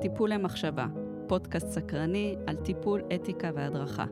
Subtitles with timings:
[0.00, 0.86] טיפול למחשבה,
[1.28, 4.04] פודקאסט סקרני על טיפול, אתיקה והדרכה.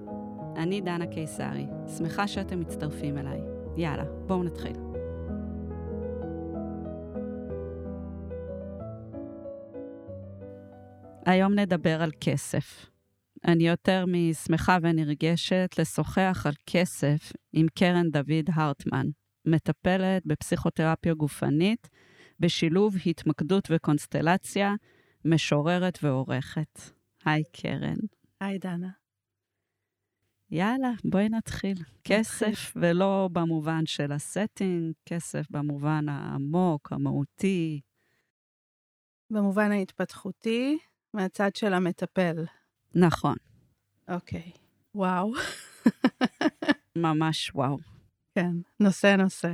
[0.56, 1.66] אני דנה קיסרי,
[1.98, 3.40] שמחה שאתם מצטרפים אליי.
[3.76, 4.76] יאללה, בואו נתחיל.
[11.26, 12.90] היום נדבר על כסף.
[13.46, 19.06] אני יותר משמחה ונרגשת לשוחח על כסף עם קרן דוד הרטמן,
[19.46, 21.88] מטפלת בפסיכותרפיה גופנית,
[22.40, 24.74] בשילוב התמקדות וקונסטלציה,
[25.24, 26.80] משוררת ועורכת.
[27.24, 27.96] היי, קרן.
[28.40, 28.90] היי, דנה.
[30.50, 31.76] יאללה, בואי נתחיל.
[32.04, 37.80] כסף, ולא במובן של הסטינג, כסף במובן העמוק, המהותי.
[39.30, 40.78] במובן ההתפתחותי,
[41.14, 42.44] מהצד של המטפל.
[42.94, 43.36] נכון.
[44.08, 44.50] אוקיי.
[44.94, 45.32] וואו.
[46.96, 47.78] ממש וואו.
[48.34, 49.52] כן, נושא נושא.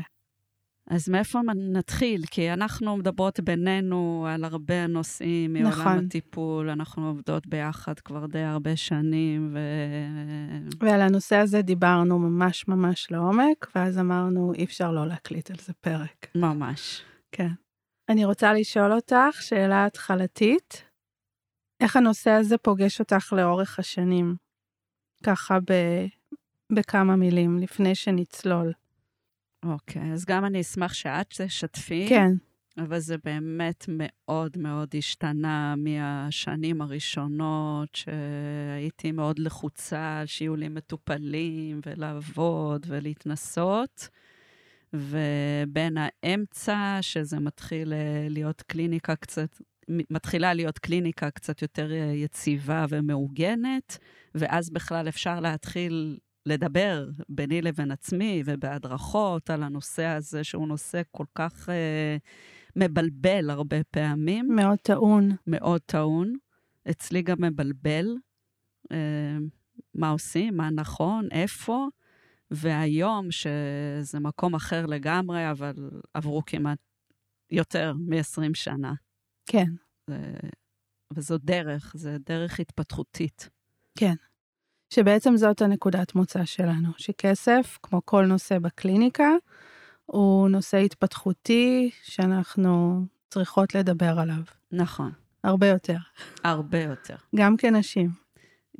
[0.91, 1.41] אז מאיפה
[1.73, 2.23] נתחיל?
[2.31, 6.07] כי אנחנו מדברות בינינו על הרבה נושאים מעולם נכון.
[6.07, 9.59] הטיפול, אנחנו עובדות ביחד כבר די הרבה שנים, ו...
[10.81, 15.73] ועל הנושא הזה דיברנו ממש ממש לעומק, ואז אמרנו, אי אפשר לא להקליט על זה
[15.73, 16.27] פרק.
[16.35, 17.03] ממש.
[17.33, 17.51] כן.
[18.09, 20.85] אני רוצה לשאול אותך שאלה התחלתית.
[21.81, 24.35] איך הנושא הזה פוגש אותך לאורך השנים?
[25.25, 25.73] ככה ב...
[26.73, 28.73] בכמה מילים, לפני שנצלול.
[29.63, 32.07] אוקיי, אז גם אני אשמח שאת תשתפי.
[32.09, 32.33] כן,
[32.79, 42.87] אבל זה באמת מאוד מאוד השתנה מהשנים הראשונות, שהייתי מאוד לחוצה שיהיו לי מטופלים ולעבוד
[42.89, 44.09] ולהתנסות,
[44.93, 52.87] ובין האמצע, שזה מתחיל אה, להיות קליניקה קצת, מתחילה להיות קליניקה קצת יותר אה, יציבה
[52.89, 53.99] ומעוגנת,
[54.35, 61.25] ואז בכלל אפשר להתחיל לדבר ביני לבין עצמי ובהדרכות על הנושא הזה, שהוא נושא כל
[61.35, 62.17] כך אה,
[62.77, 64.49] מבלבל הרבה פעמים.
[64.49, 65.29] מאוד טעון.
[65.47, 66.33] מאוד טעון.
[66.91, 68.07] אצלי גם מבלבל.
[68.93, 69.37] אה,
[69.95, 71.89] מה עושים, מה נכון, איפה.
[72.51, 75.75] והיום, שזה מקום אחר לגמרי, אבל
[76.15, 76.79] עברו כמעט
[77.51, 78.93] יותר מ-20 שנה.
[79.47, 79.67] כן,
[80.07, 80.33] זה,
[81.15, 83.49] וזו דרך, זו דרך התפתחותית.
[83.99, 84.15] כן.
[84.91, 89.31] שבעצם זאת הנקודת מוצא שלנו, שכסף, כמו כל נושא בקליניקה,
[90.07, 94.43] הוא נושא התפתחותי שאנחנו צריכות לדבר עליו.
[94.73, 95.13] נכון,
[95.45, 95.97] הרבה יותר.
[96.45, 97.17] הרבה יותר.
[97.37, 98.11] גם כנשים.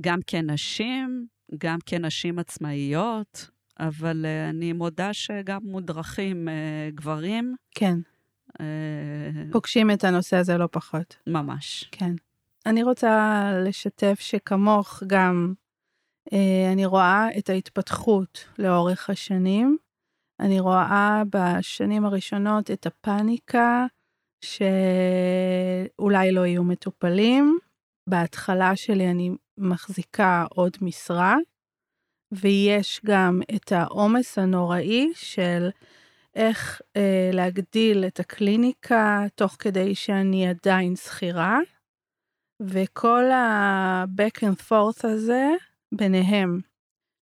[0.01, 1.27] גם כנשים,
[1.59, 3.51] גם כנשים עצמאיות,
[3.81, 7.55] אבל uh, אני מודה שגם מודרכים uh, גברים.
[7.75, 7.99] כן,
[8.51, 8.53] Uh,
[9.53, 11.17] פוגשים את הנושא הזה לא פחות.
[11.27, 11.89] ממש.
[11.93, 12.13] כן.
[12.67, 15.55] אני רוצה לשתף שכמוך גם
[16.73, 19.79] אני רואה את ההתפתחות לאורך השנים.
[20.41, 23.87] אני רואה בשנים הראשונות את הפאניקה
[24.45, 27.59] שאולי לא יהיו מטופלים.
[28.07, 31.37] בהתחלה שלי אני מחזיקה עוד משרה,
[32.33, 35.69] ויש גם את העומס הנוראי של
[36.35, 41.59] איך אה, להגדיל את הקליניקה תוך כדי שאני עדיין שכירה,
[42.63, 45.49] וכל ה-back and forth הזה
[45.93, 46.61] ביניהם.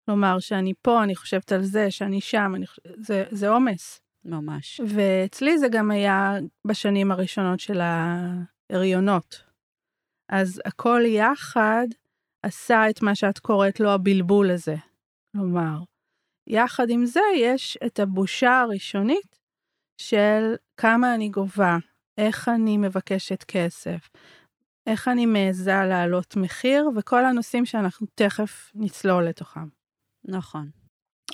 [0.06, 2.78] כלומר, שאני פה, אני חושבת על זה, שאני שם, אני חוש...
[2.96, 4.00] זה, זה עומס.
[4.24, 4.80] ממש.
[4.88, 6.32] ואצלי זה גם היה
[6.66, 9.44] בשנים הראשונות של ההריונות.
[10.28, 11.86] אז הכל יחד
[12.42, 14.76] עשה את מה שאת קוראת לו הבלבול הזה.
[15.32, 15.78] כלומר,
[16.46, 19.38] יחד עם זה יש את הבושה הראשונית
[20.00, 21.76] של כמה אני גובה,
[22.18, 24.10] איך אני מבקשת כסף,
[24.86, 29.68] איך אני מעיזה להעלות מחיר, וכל הנושאים שאנחנו תכף נצלול לתוכם.
[30.24, 30.70] נכון.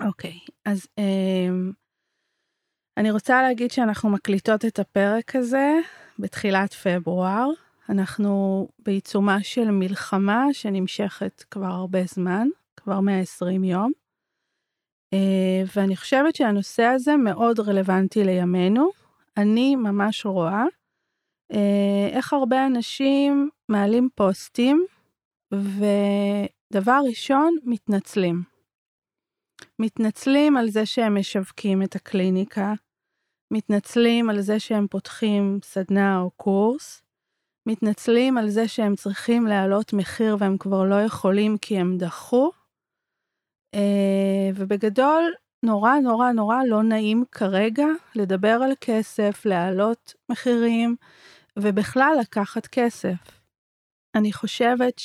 [0.07, 1.73] אוקיי, אז um,
[2.97, 5.73] אני רוצה להגיד שאנחנו מקליטות את הפרק הזה
[6.19, 7.49] בתחילת פברואר.
[7.89, 13.93] אנחנו בעיצומה של מלחמה שנמשכת כבר הרבה זמן, כבר 120 יום.
[15.15, 18.91] Uh, ואני חושבת שהנושא הזה מאוד רלוונטי לימינו.
[19.37, 20.80] אני ממש רואה אה,
[22.13, 24.85] איך הרבה אנשים מעלים פוסטים,
[25.53, 28.43] ודבר ראשון, מתנצלים.
[29.79, 32.75] מתנצלים על זה שהם משווקים את הקליניקה,
[33.53, 37.03] מתנצלים על זה שהם פותחים סדנה או קורס,
[37.69, 42.51] מתנצלים על זה שהם צריכים להעלות מחיר והם כבר לא יכולים כי הם דחו,
[43.75, 45.33] אה, ובגדול,
[45.65, 50.97] נורא נורא נורא לא נעים כרגע לדבר על כסף, להעלות מחירים,
[51.59, 53.41] ובכלל לקחת כסף.
[54.15, 55.01] אני חושבת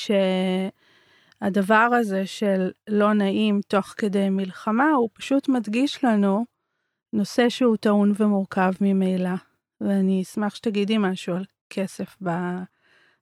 [1.41, 6.45] שהדבר הזה של לא נעים תוך כדי מלחמה, הוא פשוט מדגיש לנו
[7.13, 9.29] נושא שהוא טעון ומורכב ממילא.
[9.81, 12.17] ואני אשמח שתגידי משהו על כסף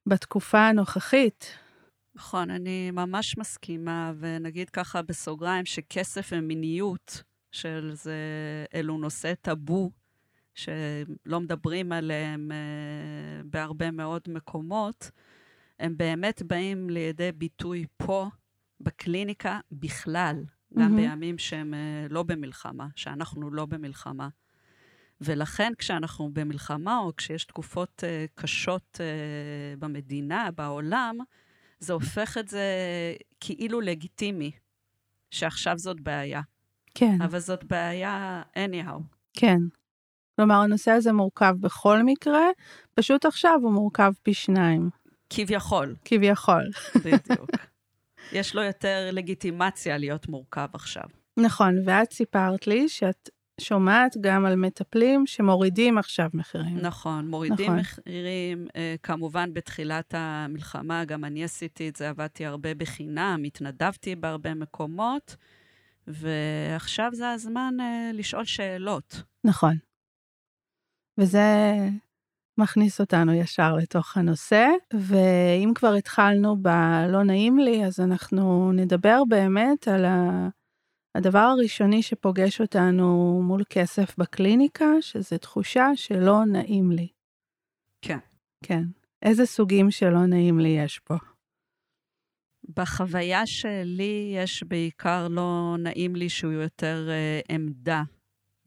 [0.05, 1.57] בתקופה הנוכחית.
[2.15, 8.15] נכון, אני ממש מסכימה, ונגיד ככה בסוגריים שכסף ומיניות של זה,
[8.73, 9.91] אלו נושא טאבו,
[10.55, 15.11] שלא מדברים עליהם אה, בהרבה מאוד מקומות,
[15.79, 18.29] הם באמת באים לידי ביטוי פה,
[18.81, 20.43] בקליניקה בכלל,
[20.79, 20.95] גם mm-hmm.
[20.95, 24.29] בימים שהם אה, לא במלחמה, שאנחנו לא במלחמה.
[25.21, 28.99] ולכן כשאנחנו במלחמה, או כשיש תקופות uh, קשות
[29.79, 31.17] במדינה, בעולם,
[31.79, 32.65] זה הופך את זה
[33.39, 34.51] כאילו לגיטימי,
[35.31, 36.41] שעכשיו זאת בעיה.
[36.95, 37.21] כן.
[37.21, 39.01] אבל זאת בעיה anyhow.
[39.33, 39.59] כן.
[40.35, 42.45] כלומר, הנושא הזה מורכב בכל מקרה,
[42.95, 44.89] פשוט עכשיו הוא מורכב פי שניים.
[45.29, 45.95] כביכול.
[46.05, 46.69] כביכול.
[46.95, 47.49] בדיוק.
[48.31, 51.03] יש לו יותר לגיטימציה להיות מורכב עכשיו.
[51.37, 53.29] נכון, ואת סיפרת לי שאת
[53.61, 56.77] שומעת גם על מטפלים שמורידים עכשיו מחירים.
[56.77, 57.79] נכון, מורידים נכון.
[57.79, 58.67] מחירים.
[58.75, 65.35] אה, כמובן, בתחילת המלחמה, גם אני עשיתי את זה, עבדתי הרבה בחינם, התנדבתי בהרבה מקומות,
[66.07, 69.23] ועכשיו זה הזמן אה, לשאול שאלות.
[69.43, 69.77] נכון.
[71.17, 71.73] וזה
[72.57, 79.87] מכניס אותנו ישר לתוך הנושא, ואם כבר התחלנו בלא נעים לי, אז אנחנו נדבר באמת
[79.87, 80.47] על ה...
[81.15, 87.07] הדבר הראשוני שפוגש אותנו מול כסף בקליניקה, שזה תחושה שלא נעים לי.
[88.01, 88.17] כן.
[88.63, 88.83] כן.
[89.21, 91.15] איזה סוגים שלא נעים לי יש פה?
[92.75, 98.03] בחוויה שלי יש בעיקר לא נעים לי שהוא יותר uh, עמדה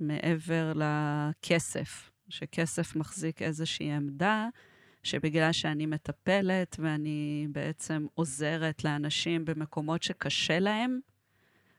[0.00, 4.49] מעבר לכסף, שכסף מחזיק איזושהי עמדה,
[5.02, 11.00] שבגלל שאני מטפלת ואני בעצם עוזרת לאנשים במקומות שקשה להם,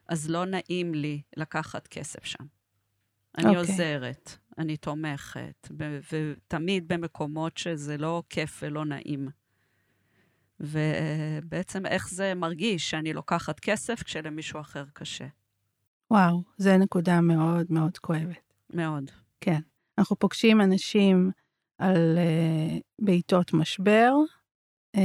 [0.08, 2.44] אז לא נעים לי לקחת כסף שם.
[3.38, 3.48] אני okay.
[3.48, 3.72] אוקיי.
[3.72, 5.68] עוזרת, אני תומכת,
[6.12, 9.28] ותמיד במקומות שזה לא כיף ולא נעים.
[10.60, 15.26] ובעצם איך זה מרגיש שאני לוקחת כסף כשלמישהו אחר קשה.
[16.10, 18.54] וואו, זו נקודה מאוד מאוד כואבת.
[18.74, 19.10] מאוד.
[19.40, 19.60] כן.
[19.98, 21.30] אנחנו פוגשים אנשים
[21.78, 24.12] על uh, בעיתות משבר,
[24.96, 25.00] uh,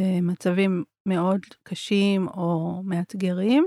[0.00, 3.66] במצבים מאוד קשים או מאתגרים,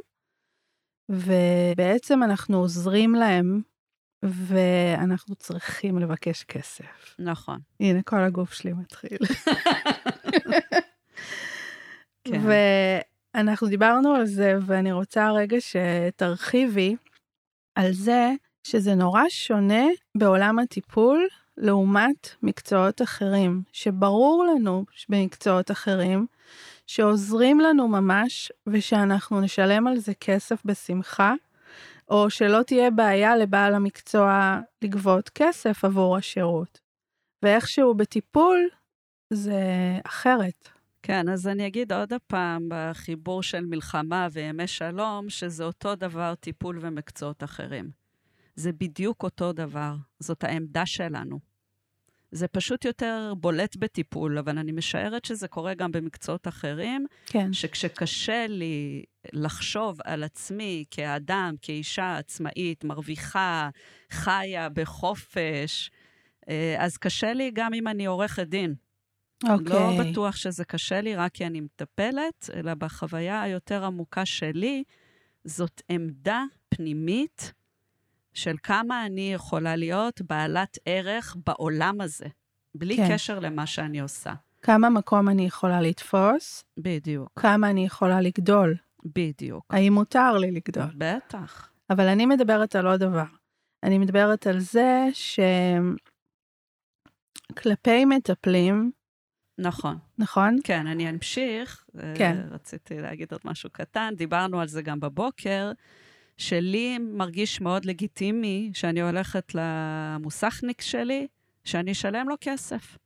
[1.12, 3.62] ובעצם אנחנו עוזרים להם,
[4.26, 7.16] ואנחנו צריכים לבקש כסף.
[7.20, 7.60] נכון.
[7.80, 9.18] הנה, כל הגוף שלי מתחיל.
[12.28, 12.42] כן.
[13.36, 16.96] ואנחנו דיברנו על זה, ואני רוצה רגע שתרחיבי
[17.76, 18.34] על זה
[18.64, 19.86] שזה נורא שונה
[20.18, 21.28] בעולם הטיפול
[21.58, 26.28] לעומת מקצועות אחרים, שברור לנו במקצועות אחרים
[26.88, 31.34] שעוזרים לנו ממש, ושאנחנו נשלם על זה כסף בשמחה,
[32.10, 36.80] או שלא תהיה בעיה לבעל המקצוע לגבות כסף עבור השירות.
[37.44, 38.70] ואיכשהו בטיפול
[39.34, 39.62] זה
[40.04, 40.70] אחרת.
[41.02, 46.80] כן, אז אני אגיד עוד הפעם בחיבור של מלחמה וימי שלום, שזה אותו דבר טיפול
[46.82, 47.90] ומקצועות אחרים.
[48.60, 51.40] זה בדיוק אותו דבר, זאת העמדה שלנו.
[52.32, 57.06] זה פשוט יותר בולט בטיפול, אבל אני משערת שזה קורה גם במקצועות אחרים.
[57.26, 57.54] כן.
[57.54, 59.04] שכשקשה לי
[59.34, 63.70] לחשוב על עצמי כאדם, כאישה עצמאית, מרוויחה,
[64.12, 65.92] חיה בחופש,
[66.50, 68.76] אה, אז קשה לי גם אם אני עורכת דין.
[69.50, 69.66] אוקיי.
[69.66, 74.84] לא בטוח שזה קשה לי רק כי אני מטפלת, אלא בחוויה היותר עמוקה שלי,
[75.46, 77.54] זאת עמדה פנימית
[78.39, 82.25] של כמה אני יכולה להיות בעלת ערך בעולם הזה,
[82.75, 83.13] בלי כן.
[83.13, 84.34] קשר למה שאני עושה.
[84.62, 86.63] כמה מקום אני יכולה לתפוס?
[86.77, 87.39] בדיוק.
[87.39, 88.75] כמה אני יכולה לגדול?
[89.05, 89.65] בדיוק.
[89.69, 90.91] האם מותר לי לגדול?
[90.98, 91.69] בטח.
[91.89, 93.24] אבל אני מדברת על עוד דבר.
[93.84, 95.08] אני מדברת על זה
[97.53, 98.91] שכלפי מטפלים,
[99.58, 99.98] נכון.
[100.17, 100.58] נכון?
[100.63, 101.86] כן, אני אמשיך.
[102.15, 102.38] כן.
[102.51, 105.72] רציתי להגיד עוד משהו קטן, דיברנו על זה גם בבוקר.
[106.39, 111.27] שלי מרגיש מאוד לגיטימי שאני הולכת למוסכניק שלי,
[111.63, 112.98] שאני אשלם לו כסף.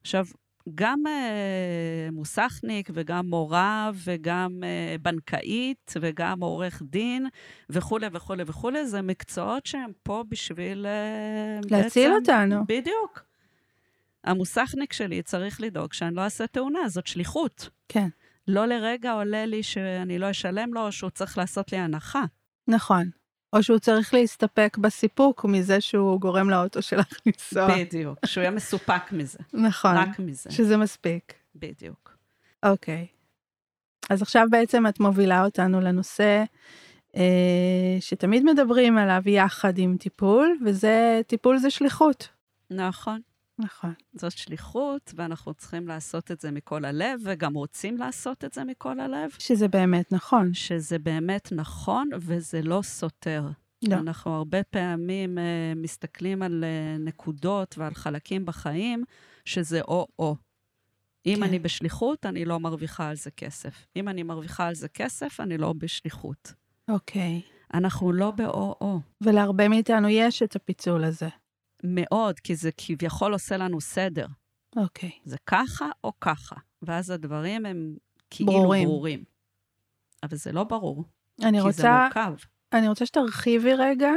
[0.00, 0.26] עכשיו,
[0.74, 7.26] גם אה, מוסכניק וגם מורה וגם אה, בנקאית וגם עורך דין
[7.70, 10.86] וכולי וכולי וכולי, זה מקצועות שהם פה בשביל...
[10.86, 12.64] אה, להציל בעצם, אותנו.
[12.68, 13.24] בדיוק.
[14.24, 17.68] המוסכניק שלי צריך לדאוג שאני לא אעשה תאונה, זאת שליחות.
[17.88, 18.08] כן.
[18.48, 22.24] לא לרגע עולה לי שאני לא אשלם לו, או שהוא צריך לעשות לי הנחה.
[22.68, 23.10] נכון.
[23.52, 27.68] או שהוא צריך להסתפק בסיפוק מזה שהוא גורם לאוטו שלך לנסוע.
[27.78, 29.38] בדיוק, שהוא יהיה מסופק מזה.
[29.52, 29.96] נכון.
[29.96, 30.50] רק מזה.
[30.50, 31.34] שזה מספיק.
[31.54, 32.16] בדיוק.
[32.62, 33.06] אוקיי.
[34.10, 36.44] אז עכשיו בעצם את מובילה אותנו לנושא
[37.16, 42.28] אה, שתמיד מדברים עליו יחד עם טיפול, וזה, טיפול זה שליחות.
[42.70, 43.20] נכון.
[43.58, 43.92] נכון.
[44.14, 49.00] זאת שליחות, ואנחנו צריכים לעשות את זה מכל הלב, וגם רוצים לעשות את זה מכל
[49.00, 49.30] הלב.
[49.38, 50.54] שזה באמת נכון.
[50.54, 53.48] שזה באמת נכון, וזה לא סותר.
[53.82, 53.94] לא.
[53.94, 59.04] אנחנו הרבה פעמים uh, מסתכלים על uh, נקודות ועל חלקים בחיים,
[59.44, 60.36] שזה או-או.
[61.26, 61.42] אם כן.
[61.42, 63.86] אני בשליחות, אני לא מרוויחה על זה כסף.
[63.96, 66.52] אם אני מרוויחה על זה כסף, אני לא בשליחות.
[66.88, 67.40] אוקיי.
[67.74, 69.00] אנחנו לא באו-או.
[69.20, 71.28] ולהרבה מאיתנו יש את הפיצול הזה.
[71.82, 74.26] מאוד, כי זה כביכול עושה לנו סדר.
[74.76, 75.10] אוקיי.
[75.24, 76.56] זה ככה או ככה.
[76.82, 77.96] ואז הדברים הם
[78.30, 78.88] כאילו ברורים.
[78.88, 79.24] ברורים.
[80.22, 81.04] אבל זה לא ברור,
[81.42, 82.34] אני כי זה רוצה, מורכב.
[82.72, 84.10] אני רוצה שתרחיבי רגע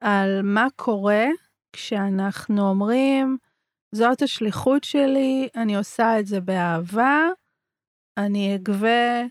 [0.00, 1.26] על מה קורה
[1.72, 3.36] כשאנחנו אומרים,
[3.92, 7.18] זאת השליחות שלי, אני עושה את זה באהבה,
[8.16, 9.22] אני אגבה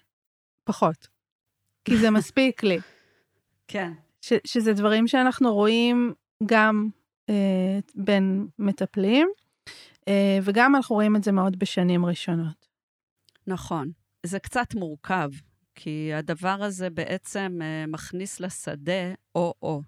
[0.63, 1.07] פחות.
[1.86, 2.79] כי זה מספיק לי.
[3.67, 3.91] כן.
[4.22, 6.13] ש, שזה דברים שאנחנו רואים
[6.45, 6.89] גם
[7.96, 9.27] בין מטפלים,
[10.08, 12.68] אה, וגם אנחנו רואים את זה מאוד בשנים ראשונות.
[13.48, 13.92] נכון.
[14.24, 15.30] זה קצת מורכב,
[15.75, 19.82] כי הדבר הזה בעצם אה, מכניס לשדה או-או.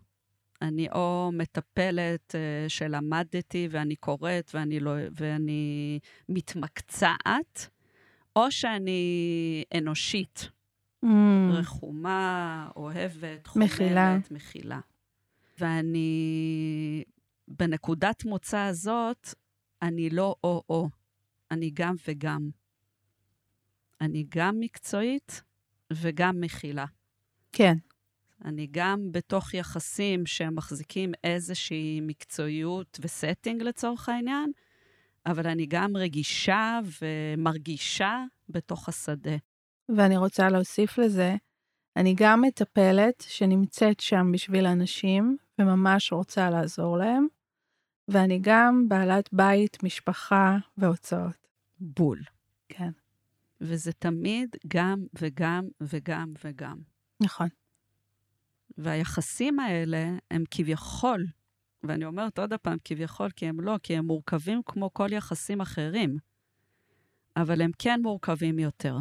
[0.61, 5.99] אני או מטפלת אה, שלמדתי ואני קוראת ואני, לא, ואני
[6.29, 7.69] מתמקצעת,
[8.35, 10.49] או שאני אנושית,
[11.05, 11.07] Mm,
[11.51, 14.17] רחומה, אוהבת, חומלת, מכילה.
[14.31, 14.79] מכילה.
[15.59, 17.03] ואני,
[17.47, 19.33] בנקודת מוצא הזאת,
[19.81, 20.89] אני לא או-או,
[21.51, 22.49] אני גם וגם.
[24.01, 25.41] אני גם מקצועית
[25.93, 26.85] וגם מכילה.
[27.51, 27.75] כן,
[28.45, 34.51] אני גם בתוך יחסים שמחזיקים איזושהי מקצועיות וסטינג לצורך העניין,
[35.25, 39.35] אבל אני גם רגישה ומרגישה בתוך השדה.
[39.89, 41.35] ואני רוצה להוסיף לזה,
[41.95, 47.27] אני גם מטפלת שנמצאת שם בשביל אנשים וממש רוצה לעזור להם,
[48.07, 51.47] ואני גם בעלת בית, משפחה והוצאות.
[51.79, 52.21] בול.
[52.69, 52.91] כן,
[53.61, 56.77] וזה תמיד גם וגם וגם וגם.
[57.19, 57.47] נכון.
[58.77, 61.25] והיחסים האלה הם כביכול,
[61.83, 66.17] ואני אומרת עוד פעם כביכול, כי הם לא, כי הם מורכבים כמו כל יחסים אחרים,
[67.37, 68.97] אבל הם כן מורכבים יותר.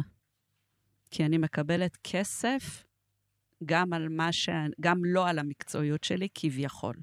[1.11, 2.83] כי אני מקבלת כסף
[3.65, 4.49] גם על מה ש...
[4.81, 6.95] גם לא על המקצועיות שלי, כביכול.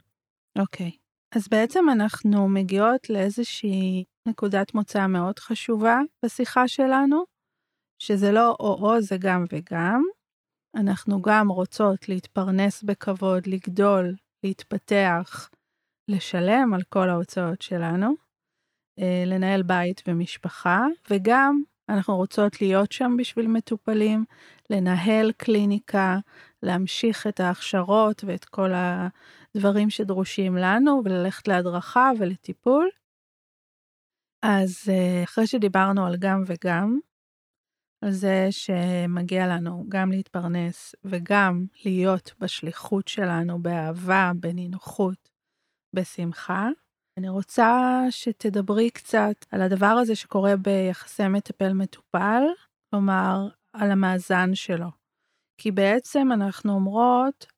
[0.58, 1.01] אוקיי.
[1.36, 7.24] אז בעצם אנחנו מגיעות לאיזושהי נקודת מוצא מאוד חשובה בשיחה שלנו,
[7.98, 10.02] שזה לא או-או, זה גם וגם.
[10.76, 15.50] אנחנו גם רוצות להתפרנס בכבוד, לגדול, להתפתח,
[16.08, 18.14] לשלם על כל ההוצאות שלנו,
[18.98, 24.24] אה, לנהל בית ומשפחה, וגם אנחנו רוצות להיות שם בשביל מטופלים,
[24.70, 26.18] לנהל קליניקה,
[26.62, 28.70] להמשיך את ההכשרות ואת כל
[29.56, 32.90] הדברים שדרושים לנו, וללכת להדרכה ולטיפול.
[34.42, 36.98] אז אה, אחרי שדיברנו על גם וגם,
[38.04, 45.28] על זה שמגיע לנו גם להתפרנס וגם להיות בשליחות שלנו באהבה, בנינוחות,
[45.94, 46.68] בשמחה.
[47.18, 52.42] אני רוצה שתדברי קצת על הדבר הזה שקורה ביחסי מטפל-מטופל,
[52.90, 54.88] כלומר, על המאזן שלו.
[55.60, 57.51] כי בעצם אנחנו אומרות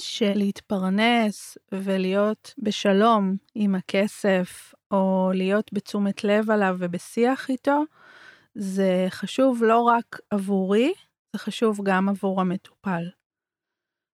[0.00, 7.82] שלהתפרנס ולהיות בשלום עם הכסף, או להיות בתשומת לב עליו ובשיח איתו,
[8.54, 10.92] זה חשוב לא רק עבורי,
[11.32, 13.02] זה חשוב גם עבור המטופל.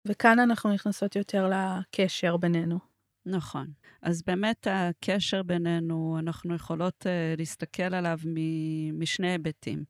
[0.09, 2.79] וכאן אנחנו נכנסות יותר לקשר בינינו.
[3.27, 3.67] נכון.
[4.03, 9.85] אז באמת הקשר בינינו, אנחנו יכולות uh, להסתכל עליו מ- משני היבטים.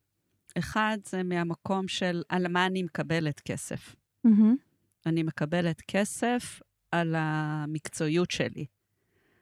[0.59, 3.95] אחד, זה מהמקום של על מה אני מקבלת כסף.
[4.27, 4.72] Mm-hmm.
[5.07, 8.67] אני מקבלת כסף על המקצועיות שלי,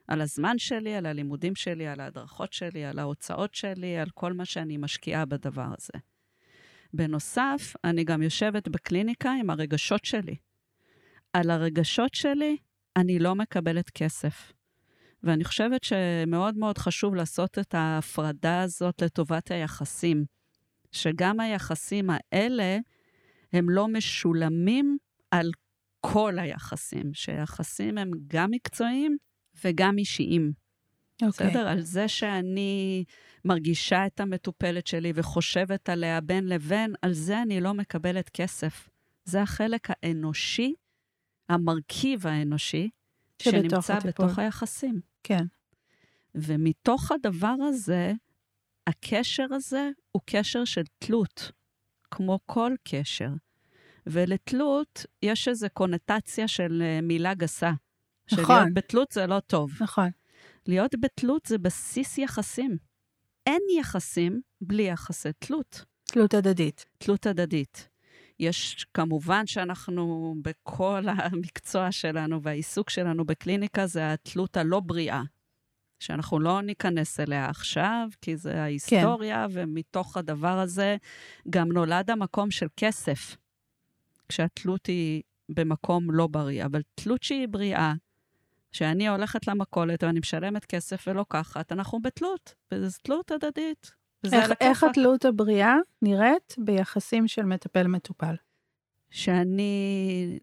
[0.09, 4.45] על הזמן שלי, על הלימודים שלי, על ההדרכות שלי, על ההוצאות שלי, על כל מה
[4.45, 6.02] שאני משקיעה בדבר הזה.
[6.95, 10.37] בנוסף, אני גם יושבת בקליניקה עם הרגשות שלי.
[11.33, 12.57] על הרגשות שלי
[12.97, 14.52] אני לא מקבלת כסף.
[15.23, 20.25] ואני חושבת שמאוד מאוד חשוב לעשות את ההפרדה הזאת לטובת היחסים.
[20.93, 22.79] שגם היחסים האלה
[23.52, 24.99] הם לא משולמים
[25.31, 25.51] על
[26.01, 29.17] כל היחסים, שיחסים הם גם מקצועיים
[29.65, 30.53] וגם אישיים.
[31.23, 31.47] אוקיי.
[31.47, 31.69] בסדר?
[31.69, 33.05] על זה שאני
[33.45, 38.89] מרגישה את המטופלת שלי וחושבת עליה בין לבין, על זה אני לא מקבלת כסף.
[39.25, 40.75] זה החלק האנושי,
[41.49, 42.91] המרכיב האנושי,
[43.43, 44.27] שנמצא הטיפול.
[44.27, 45.01] בתוך היחסים.
[45.23, 45.45] כן,
[46.35, 48.13] ומתוך הדבר הזה,
[48.87, 51.53] הקשר הזה הוא קשר של תלות,
[52.11, 53.29] כמו כל קשר.
[54.07, 57.71] ולתלות יש איזו קונוטציה של אה, מילה גסה.
[58.33, 58.45] נכון.
[58.45, 59.71] שלהיות בתלות זה לא טוב.
[59.80, 60.09] נכון.
[60.66, 62.76] להיות בתלות זה בסיס יחסים.
[63.47, 65.85] אין יחסים בלי יחסי תלות.
[66.04, 66.87] תלות הדדית.
[66.99, 67.88] תלות הדדית.
[68.38, 75.23] יש, כמובן שאנחנו, בכל המקצוע שלנו והעיסוק שלנו בקליניקה, זה התלות הלא בריאה.
[76.00, 79.61] שאנחנו לא ניכנס אליה עכשיו, כי זה ההיסטוריה, כן.
[79.61, 80.97] ומתוך הדבר הזה
[81.50, 83.37] גם נולד המקום של כסף,
[84.31, 86.65] כשהתלות היא במקום לא בריא.
[86.65, 87.95] אבל תלות שהיא בריאה,
[88.73, 93.93] שאני הולכת למכולת ואני משלמת כסף ולוקחת, אנחנו בתלות, וזו תלות הדדית.
[94.33, 98.35] איך, איך התלות הבריאה נראית ביחסים של מטפל-מטופל?
[99.11, 100.39] שאני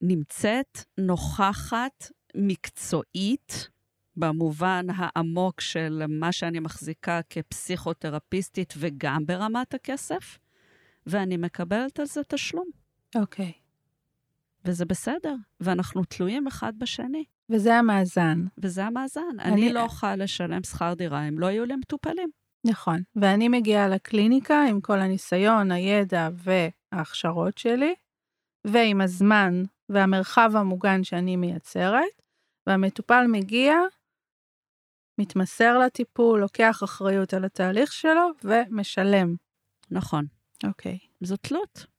[0.00, 3.68] נמצאת, נוכחת, מקצועית,
[4.16, 10.38] במובן העמוק של מה שאני מחזיקה כפסיכותרפיסטית וגם ברמת הכסף,
[11.06, 12.81] ואני מקבלת על זה תשלום.
[13.16, 13.52] אוקיי.
[13.56, 13.62] Okay.
[14.64, 17.24] וזה בסדר, ואנחנו תלויים אחד בשני.
[17.50, 18.44] וזה המאזן.
[18.58, 19.40] וזה המאזן.
[19.40, 22.30] אני, אני לא אוכל לשלם שכר דירה אם לא יהיו לי מטופלים.
[22.64, 23.02] נכון.
[23.16, 27.94] ואני מגיעה לקליניקה עם כל הניסיון, הידע וההכשרות שלי,
[28.64, 32.22] ועם הזמן והמרחב המוגן שאני מייצרת,
[32.66, 33.74] והמטופל מגיע,
[35.18, 39.34] מתמסר לטיפול, לוקח אחריות על התהליך שלו ומשלם.
[39.90, 40.26] נכון.
[40.64, 40.98] אוקיי.
[41.20, 41.91] זו תלות.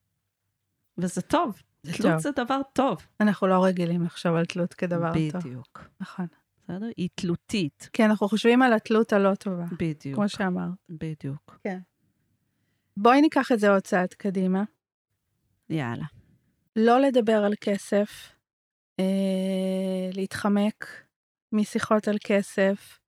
[0.97, 1.61] וזה טוב.
[1.81, 2.17] תלות טוב.
[2.17, 2.97] זה דבר טוב.
[3.19, 5.31] אנחנו לא רגילים לחשוב על תלות כדבר בדיוק.
[5.31, 5.41] טוב.
[5.41, 5.89] בדיוק.
[5.99, 6.25] נכון.
[6.63, 6.89] בסדר?
[6.97, 7.89] היא תלותית.
[7.93, 9.65] כי אנחנו חושבים על התלות הלא טובה.
[9.79, 10.15] בדיוק.
[10.15, 10.69] כמו שאמרת.
[10.89, 11.59] בדיוק.
[11.63, 11.79] כן.
[12.97, 14.63] בואי ניקח את זה עוד צעד קדימה.
[15.69, 16.05] יאללה.
[16.75, 18.29] לא לדבר על כסף,
[18.99, 20.85] אה, להתחמק
[21.51, 22.99] משיחות על כסף,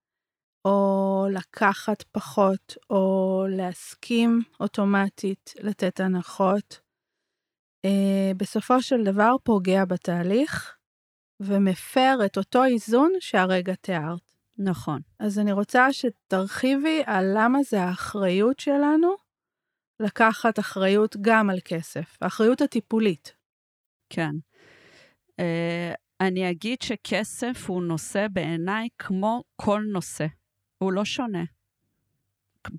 [0.65, 6.84] או לקחת פחות, או להסכים אוטומטית לתת הנחות.
[7.85, 10.75] אה, בסופו של דבר פוגע בתהליך
[11.39, 14.31] ומפר את אותו איזון שהרגע תיארת.
[14.57, 15.01] נכון.
[15.19, 19.15] אז אני רוצה שתרחיבי על למה זה האחריות שלנו
[19.99, 23.33] לקחת אחריות גם על כסף, האחריות הטיפולית.
[24.09, 24.31] כן.
[25.41, 30.25] Uh, אני אגיד שכסף הוא נושא בעיניי כמו כל נושא.
[30.77, 31.43] הוא לא שונה.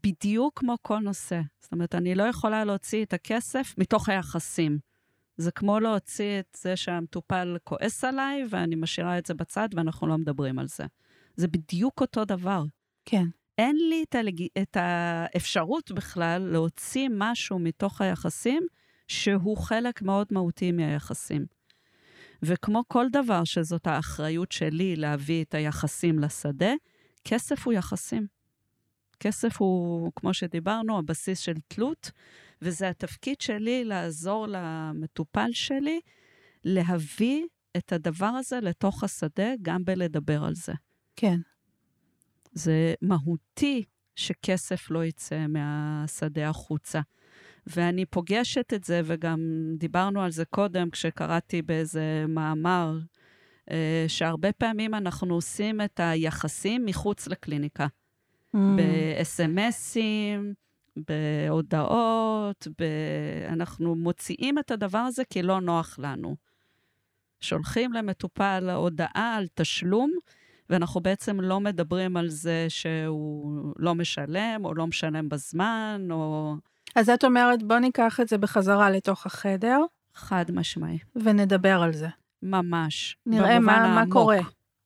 [0.07, 1.41] בדיוק כמו כל נושא.
[1.61, 4.79] זאת אומרת, אני לא יכולה להוציא את הכסף מתוך היחסים.
[5.37, 10.19] זה כמו להוציא את זה שהמטופל כועס עליי, ואני משאירה את זה בצד, ואנחנו לא
[10.19, 10.85] מדברים על זה.
[11.37, 12.63] זה בדיוק אותו דבר.
[13.05, 13.25] כן.
[13.59, 14.47] אין לי את, הלג...
[14.63, 18.67] את האפשרות בכלל להוציא משהו מתוך היחסים
[19.09, 21.47] שהוא חלק מאוד מהותי מהיחסים.
[22.43, 26.73] וכמו כל דבר שזאת האחריות שלי להביא את היחסים לשדה,
[27.25, 28.27] כסף הוא יחסים.
[29.21, 32.11] כסף הוא, כמו שדיברנו, הבסיס של תלות,
[32.63, 36.01] וזה התפקיד שלי לעזור למטופל שלי
[36.65, 37.45] להביא
[37.77, 40.73] את הדבר הזה לתוך השדה, גם בלדבר על זה.
[41.17, 41.37] כן.
[42.53, 43.85] זה מהותי
[44.17, 47.01] שכסף לא יצא מהשדה החוצה.
[47.67, 49.41] ואני פוגשת את זה, וגם
[49.79, 52.99] דיברנו על זה קודם כשקראתי באיזה מאמר,
[53.71, 57.87] אה, שהרבה פעמים אנחנו עושים את היחסים מחוץ לקליניקה.
[57.87, 58.59] Mm.
[58.77, 60.55] ב-SMSים,
[61.09, 62.85] בהודעות, ב...
[63.49, 66.37] אנחנו מוציאים את הדבר הזה כי לא נוח לנו.
[67.41, 70.13] שולחים למטופל הודעה על תשלום,
[70.71, 76.55] ואנחנו בעצם לא מדברים על זה שהוא לא משלם, או לא משלם בזמן, או...
[76.97, 79.81] אז את אומרת, בוא ניקח את זה בחזרה לתוך החדר.
[80.15, 80.99] חד משמעי.
[81.17, 82.09] ונדבר על זה.
[82.43, 83.17] ממש.
[83.27, 84.39] נראה מה, מה קורה.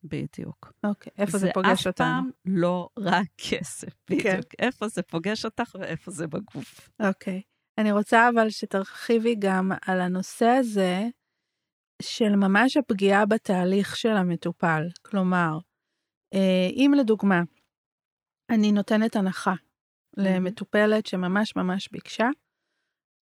[0.05, 0.73] בדיוק.
[0.85, 1.87] אוקיי, איפה זה, זה פוגש אותנו?
[1.87, 4.17] זה אף פעם לא רק כסף, כן.
[4.17, 4.25] בדיוק.
[4.25, 4.67] כן.
[4.67, 6.91] איפה זה פוגש אותך ואיפה זה בגוף.
[7.03, 7.43] אוקיי.
[7.79, 11.09] אני רוצה אבל שתרחיבי גם על הנושא הזה
[12.03, 14.83] של ממש הפגיעה בתהליך של המטופל.
[15.03, 15.59] כלומר,
[16.35, 17.43] אה, אם לדוגמה,
[18.51, 19.55] אני נותנת הנחה
[20.17, 22.29] למטופלת שממש ממש ביקשה,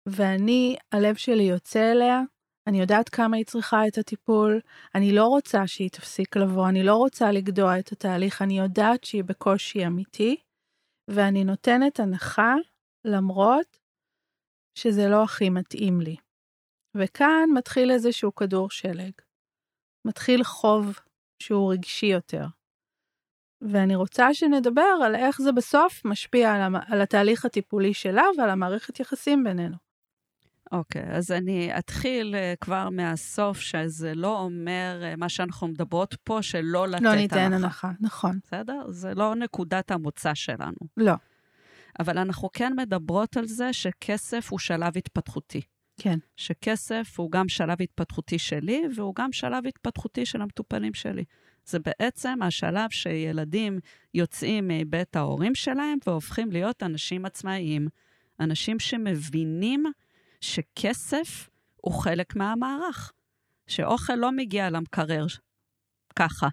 [0.09, 2.21] ואני, הלב שלי יוצא אליה,
[2.67, 4.61] אני יודעת כמה היא צריכה את הטיפול,
[4.95, 9.23] אני לא רוצה שהיא תפסיק לבוא, אני לא רוצה לגדוע את התהליך, אני יודעת שהיא
[9.23, 10.35] בקושי אמיתי,
[11.09, 12.53] ואני נותנת הנחה
[13.05, 13.77] למרות
[14.77, 16.15] שזה לא הכי מתאים לי.
[16.97, 19.11] וכאן מתחיל איזשהו כדור שלג.
[20.07, 20.99] מתחיל חוב
[21.41, 22.45] שהוא רגשי יותר.
[23.61, 26.75] ואני רוצה שנדבר על איך זה בסוף משפיע על, המ...
[26.75, 29.84] על התהליך הטיפולי שלה ועל המערכת יחסים בינינו.
[30.71, 36.15] אוקיי, okay, אז אני אתחיל uh, כבר מהסוף, שזה לא אומר uh, מה שאנחנו מדברות
[36.23, 37.15] פה, שלא לתת הנחה.
[37.15, 38.39] לא ניתן הנחה, הנחה נכון.
[38.43, 38.81] בסדר?
[38.89, 40.77] זה לא נקודת המוצא שלנו.
[40.97, 41.13] לא.
[41.99, 45.61] אבל אנחנו כן מדברות על זה שכסף הוא שלב התפתחותי.
[45.97, 46.19] כן.
[46.37, 51.23] שכסף הוא גם שלב התפתחותי שלי, והוא גם שלב התפתחותי של המטופלים שלי.
[51.65, 53.79] זה בעצם השלב שילדים
[54.13, 57.87] יוצאים מבית ההורים שלהם והופכים להיות אנשים עצמאיים.
[58.39, 59.85] אנשים שמבינים
[60.41, 63.11] שכסף הוא חלק מהמערך,
[63.67, 65.25] שאוכל לא מגיע למקרר
[66.15, 66.47] ככה,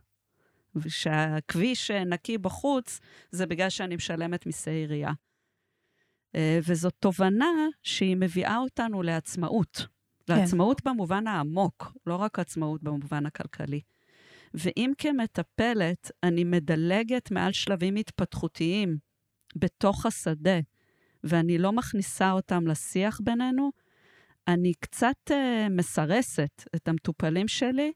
[0.77, 5.13] ושהכביש נקי בחוץ זה בגלל שאני משלמת מיסי עירייה.
[6.35, 9.87] אה, וזאת תובנה שהיא מביאה אותנו לעצמאות.
[10.27, 10.39] כן.
[10.39, 13.81] לעצמאות במובן העמוק, לא רק עצמאות במובן הכלכלי.
[14.55, 18.97] ואם כמטפלת אני מדלגת מעל שלבים התפתחותיים
[19.57, 20.61] בתוך השדה,
[21.25, 23.71] ואני לא מכניסה אותם לשיח בינינו,
[24.49, 25.35] אני קצת uh,
[25.71, 27.93] מסרסת את המטופלים שלי,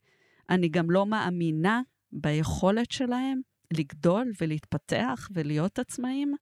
[0.51, 1.81] אני גם לא מאמינה
[2.13, 3.41] ביכולת שלהם
[3.73, 6.35] לגדול ולהתפתח ולהיות עצמאים.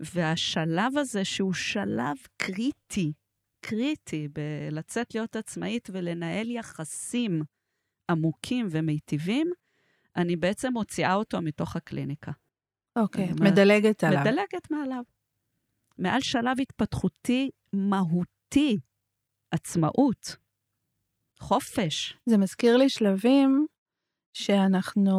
[0.00, 3.12] והשלב הזה, שהוא שלב קריטי,
[3.60, 7.42] קריטי בלצאת להיות עצמאית ולנהל יחסים
[8.10, 9.50] עמוקים ומיטיבים,
[10.16, 12.32] אני בעצם מוציאה אותו מתוך הקליניקה.
[12.96, 14.20] אוקיי, okay, מדלגת עליו.
[14.20, 15.02] מדלגת מעליו.
[15.98, 18.78] מעל שלב התפתחותי מהותי,
[19.50, 20.36] עצמאות,
[21.38, 22.16] חופש.
[22.26, 23.66] זה מזכיר לי שלבים
[24.32, 25.12] שאנחנו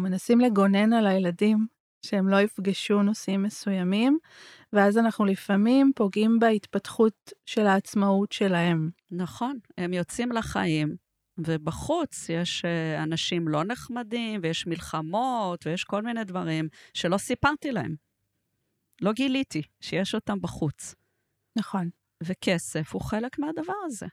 [0.00, 1.66] מנסים לגונן על הילדים,
[2.06, 4.18] שהם לא יפגשו נושאים מסוימים,
[4.72, 8.90] ואז אנחנו לפעמים פוגעים בהתפתחות של העצמאות שלהם.
[9.10, 10.96] נכון, הם יוצאים לחיים,
[11.38, 18.05] ובחוץ יש אה, אנשים לא נחמדים, ויש מלחמות, ויש כל מיני דברים שלא סיפרתי להם.
[19.02, 20.94] לא גיליתי שיש אותם בחוץ.
[21.58, 21.90] נכון.
[22.22, 24.06] וכסף הוא חלק מהדבר הזה.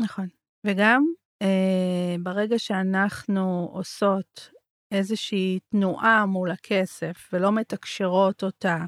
[0.00, 0.28] נכון.
[0.66, 1.04] וגם
[1.42, 4.50] אה, ברגע שאנחנו עושות
[4.90, 8.78] איזושהי תנועה מול הכסף ולא מתקשרות אותה,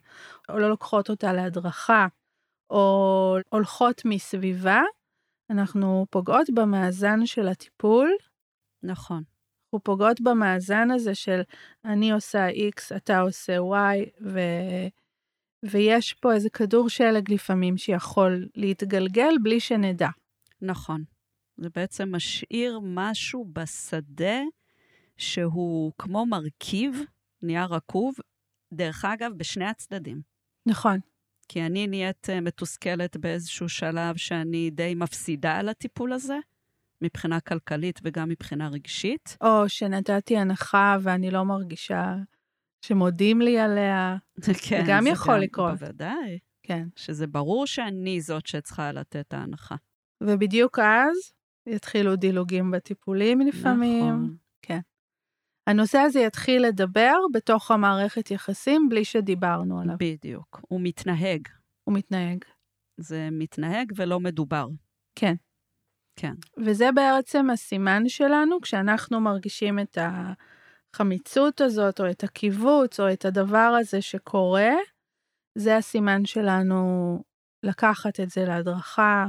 [0.48, 2.06] או לא לוקחות אותה להדרכה,
[2.70, 4.82] או הולכות מסביבה,
[5.50, 8.10] אנחנו פוגעות במאזן של הטיפול.
[8.82, 9.22] נכון.
[9.64, 11.40] אנחנו פוגעות במאזן הזה של
[11.84, 14.40] אני עושה X, אתה עושה Y, ו...
[15.62, 20.08] ויש פה איזה כדור שלג לפעמים שיכול להתגלגל בלי שנדע.
[20.62, 21.04] נכון.
[21.56, 24.40] זה בעצם משאיר משהו בשדה
[25.16, 27.00] שהוא כמו מרכיב,
[27.42, 28.14] נהיה רקוב,
[28.72, 30.20] דרך אגב, בשני הצדדים.
[30.66, 30.98] נכון.
[31.48, 36.38] כי אני נהיית אה, מתוסכלת באיזשהו שלב שאני די מפסידה על הטיפול הזה,
[37.02, 39.36] מבחינה כלכלית וגם מבחינה רגשית.
[39.40, 42.14] או שנתתי הנחה ואני לא מרגישה
[42.84, 44.16] שמודים לי עליה.
[44.42, 45.72] כן, זה גם יכול גם, לקרות.
[45.72, 46.38] בוודאי.
[46.62, 46.88] כן.
[46.96, 49.76] שזה ברור שאני זאת שצריכה לתת ההנחה.
[50.22, 51.16] ובדיוק אז
[51.66, 54.04] יתחילו דילוגים בטיפולים לפעמים.
[54.04, 54.36] נכון.
[54.62, 54.80] כן.
[55.66, 59.96] הנושא הזה יתחיל לדבר בתוך המערכת יחסים בלי שדיברנו עליו.
[59.98, 60.60] בדיוק.
[60.68, 61.48] הוא מתנהג.
[61.84, 62.44] הוא מתנהג.
[62.96, 64.68] זה מתנהג ולא מדובר.
[65.14, 65.34] כן.
[66.16, 66.34] כן.
[66.64, 69.98] וזה בעצם הסימן שלנו כשאנחנו מרגישים את
[70.96, 74.70] החמיצות הזאת, או את הקיבוץ, או את הדבר הזה שקורה,
[75.54, 77.22] זה הסימן שלנו
[77.62, 79.26] לקחת את זה להדרכה.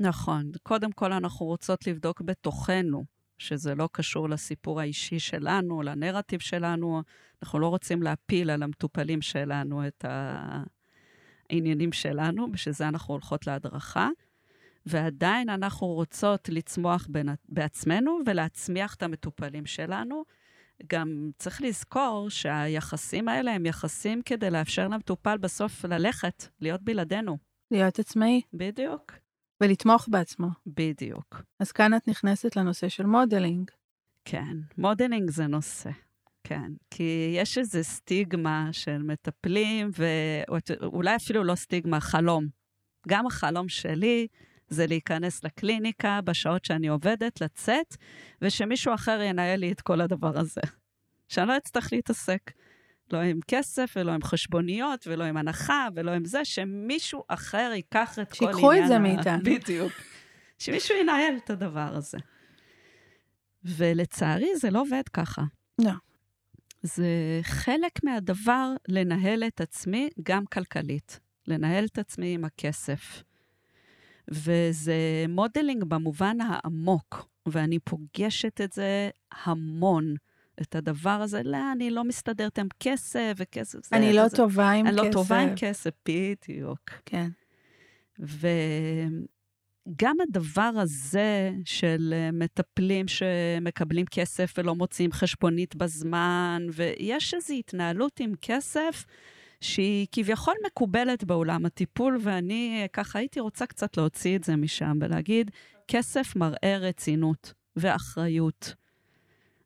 [0.00, 0.52] נכון.
[0.62, 3.04] קודם כל אנחנו רוצות לבדוק בתוכנו
[3.38, 7.02] שזה לא קשור לסיפור האישי שלנו, לנרטיב שלנו.
[7.42, 10.04] אנחנו לא רוצים להפיל על המטופלים שלנו את
[11.50, 14.08] העניינים שלנו, בשביל זה אנחנו הולכות להדרכה.
[14.86, 17.08] ועדיין אנחנו רוצות לצמוח
[17.48, 20.24] בעצמנו ולהצמיח את המטופלים שלנו.
[20.86, 27.38] גם צריך לזכור שהיחסים האלה הם יחסים כדי לאפשר למטופל בסוף ללכת, להיות בלעדינו.
[27.70, 28.40] להיות עצמאי.
[28.54, 29.12] בדיוק.
[29.60, 30.48] ולתמוך בעצמו.
[30.66, 31.42] בדיוק.
[31.60, 33.70] אז כאן את נכנסת לנושא של modeling.
[34.24, 35.90] כן, modeling זה נושא.
[36.44, 42.46] כן, כי יש איזו סטיגמה של מטפלים, ואולי אפילו לא סטיגמה, חלום.
[43.08, 44.26] גם החלום שלי
[44.68, 47.96] זה להיכנס לקליניקה בשעות שאני עובדת, לצאת,
[48.42, 50.60] ושמישהו אחר ינהל לי את כל הדבר הזה.
[51.28, 52.50] שאני לא אצטרך להתעסק.
[53.12, 58.18] לא עם כסף, ולא עם חשבוניות, ולא עם הנחה, ולא עם זה, שמישהו אחר ייקח
[58.18, 58.56] את כל עניין...
[58.56, 59.42] שיקחו את זה מאיתנו.
[59.54, 59.92] בדיוק.
[60.58, 62.18] שמישהו ינהל את הדבר הזה.
[63.64, 65.42] ולצערי, זה לא עובד ככה.
[65.78, 65.92] לא.
[66.82, 71.20] זה חלק מהדבר לנהל את עצמי גם כלכלית.
[71.46, 73.22] לנהל את עצמי עם הכסף.
[74.28, 74.94] וזה
[75.28, 79.10] modeling במובן העמוק, ואני פוגשת את זה
[79.44, 80.14] המון.
[80.62, 83.96] את הדבר הזה, לא, אני לא מסתדרת עם כסף וכסף זה.
[83.96, 85.02] אני לא טובה עם אני כסף.
[85.02, 86.90] אני לא טובה עם כסף, בדיוק.
[87.06, 87.28] כן.
[88.18, 98.32] וגם הדבר הזה של מטפלים שמקבלים כסף ולא מוציאים חשבונית בזמן, ויש איזו התנהלות עם
[98.42, 99.04] כסף
[99.60, 105.50] שהיא כביכול מקובלת בעולם הטיפול, ואני ככה הייתי רוצה קצת להוציא את זה משם ולהגיד,
[105.88, 108.74] כסף מראה רצינות ואחריות.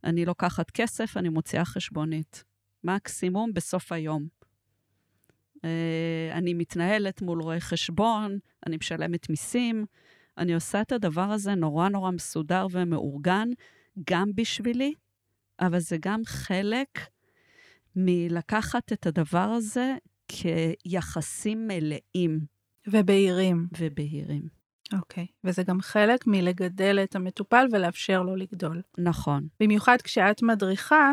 [0.04, 2.44] אני לוקחת כסף, אני מוציאה חשבונית.
[2.84, 4.26] מקסימום בסוף היום.
[5.64, 9.86] אה, אני מתנהלת מול רואי חשבון, אני משלמת מיסים,
[10.38, 13.48] אני עושה את הדבר הזה נורא נורא מסודר ומאורגן,
[14.10, 14.94] גם בשבילי,
[15.60, 16.88] אבל זה גם חלק
[17.96, 19.96] מלקחת את הדבר הזה
[20.28, 22.40] כיחסים מלאים.
[22.86, 23.66] ובהירים.
[23.78, 24.42] ובהירים.
[24.92, 25.26] אוקיי.
[25.28, 25.32] Okay.
[25.44, 28.82] וזה גם חלק מלגדל את המטופל ולאפשר לו לגדול.
[28.98, 29.48] נכון.
[29.60, 31.12] במיוחד כשאת מדריכה,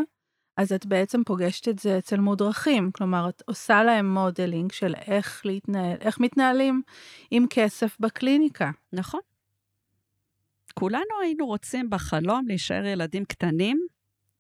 [0.58, 2.92] אז את בעצם פוגשת את זה אצל מודרכים.
[2.92, 6.82] כלומר, את עושה להם modeling של איך להתנהל, איך מתנהלים
[7.32, 8.72] עם כסף בקליניקה.
[8.94, 9.20] נכון.
[10.74, 13.88] כולנו היינו רוצים בחלום להישאר ילדים קטנים,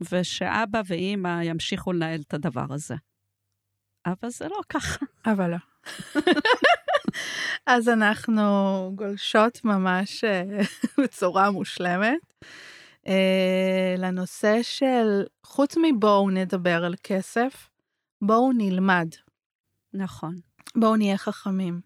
[0.01, 2.95] ושאבא ואימא ימשיכו לנהל את הדבר הזה.
[4.05, 5.05] אבל זה לא ככה.
[5.25, 5.57] אבל לא.
[7.65, 8.41] אז אנחנו
[8.95, 10.43] גולשות ממש אה,
[11.03, 12.19] בצורה מושלמת
[13.07, 17.69] אה, לנושא של, חוץ מבואו נדבר על כסף,
[18.21, 19.07] בואו נלמד.
[19.93, 20.39] נכון.
[20.75, 21.81] בואו נהיה חכמים.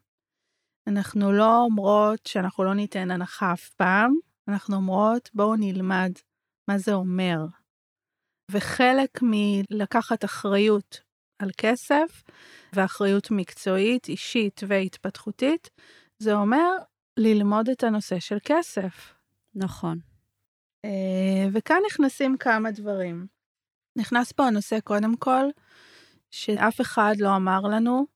[0.87, 4.13] אנחנו לא אומרות שאנחנו לא ניתן הנחה אף פעם,
[4.47, 6.11] אנחנו אומרות בואו נלמד
[6.67, 7.37] מה זה אומר.
[8.49, 11.01] וחלק מלקחת אחריות
[11.39, 12.23] על כסף
[12.73, 15.69] ואחריות מקצועית, אישית והתפתחותית,
[16.19, 16.69] זה אומר
[17.17, 19.13] ללמוד את הנושא של כסף.
[19.55, 19.99] נכון.
[20.85, 23.27] אה, וכאן נכנסים כמה דברים.
[23.95, 25.45] נכנס פה הנושא קודם כל,
[26.31, 28.07] שאף אחד לא אמר לנו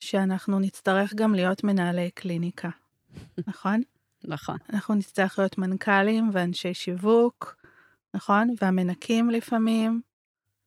[0.00, 2.68] שאנחנו נצטרך גם להיות מנהלי קליניקה,
[3.48, 3.82] נכון?
[4.24, 4.56] נכון.
[4.72, 7.63] אנחנו נצטרך להיות מנכ"לים ואנשי שיווק,
[8.14, 8.48] נכון?
[8.60, 10.00] והמנקים לפעמים.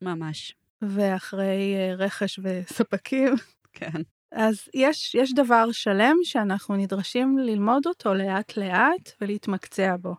[0.01, 0.55] ממש.
[0.81, 3.33] ואחרי אה, רכש וספקים.
[3.73, 4.01] כן.
[4.31, 10.15] אז יש, יש דבר שלם שאנחנו נדרשים ללמוד אותו לאט-לאט ולהתמקצע בו.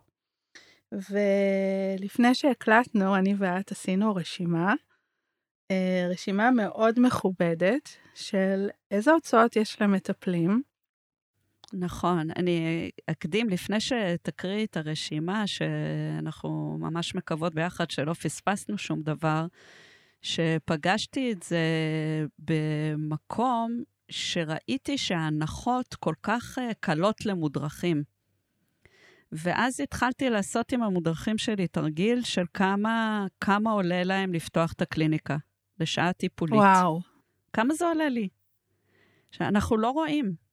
[0.91, 4.73] ולפני שהקלטנו, אני ואת עשינו רשימה,
[5.71, 10.61] אה, רשימה מאוד מכובדת של איזה הוצאות יש למטפלים.
[11.73, 19.45] נכון, אני אקדים לפני שתקריא את הרשימה, שאנחנו ממש מקוות ביחד שלא פספסנו שום דבר,
[20.21, 21.65] שפגשתי את זה
[22.39, 28.03] במקום שראיתי שההנחות כל כך אה, קלות למודרכים.
[29.31, 35.37] ואז התחלתי לעשות עם המודרכים שלי תרגיל של כמה, כמה עולה להם לפתוח את הקליניקה
[35.79, 36.55] לשעה טיפולית.
[36.55, 37.01] וואו.
[37.53, 38.27] כמה זה עולה לי?
[39.31, 40.48] שאנחנו לא רואים.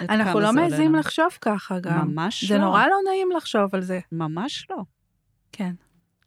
[0.00, 2.08] אנחנו לא מעזים לחשוב ככה גם.
[2.08, 2.60] ממש זה לא.
[2.60, 4.00] זה נורא לא נעים לחשוב על זה.
[4.12, 4.82] ממש לא.
[5.52, 5.74] כן.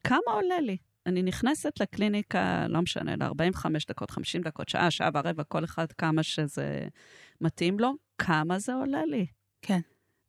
[0.04, 0.78] כמה עולה לי?
[1.06, 6.24] אני נכנסת לקליניקה, לא משנה, ל-45 דקות, 50 דקות, שעה, שעה ורבע, כל אחד כמה
[6.24, 6.88] שזה
[7.42, 9.26] מתאים לו, כמה זה עולה לי?
[9.62, 9.80] כן.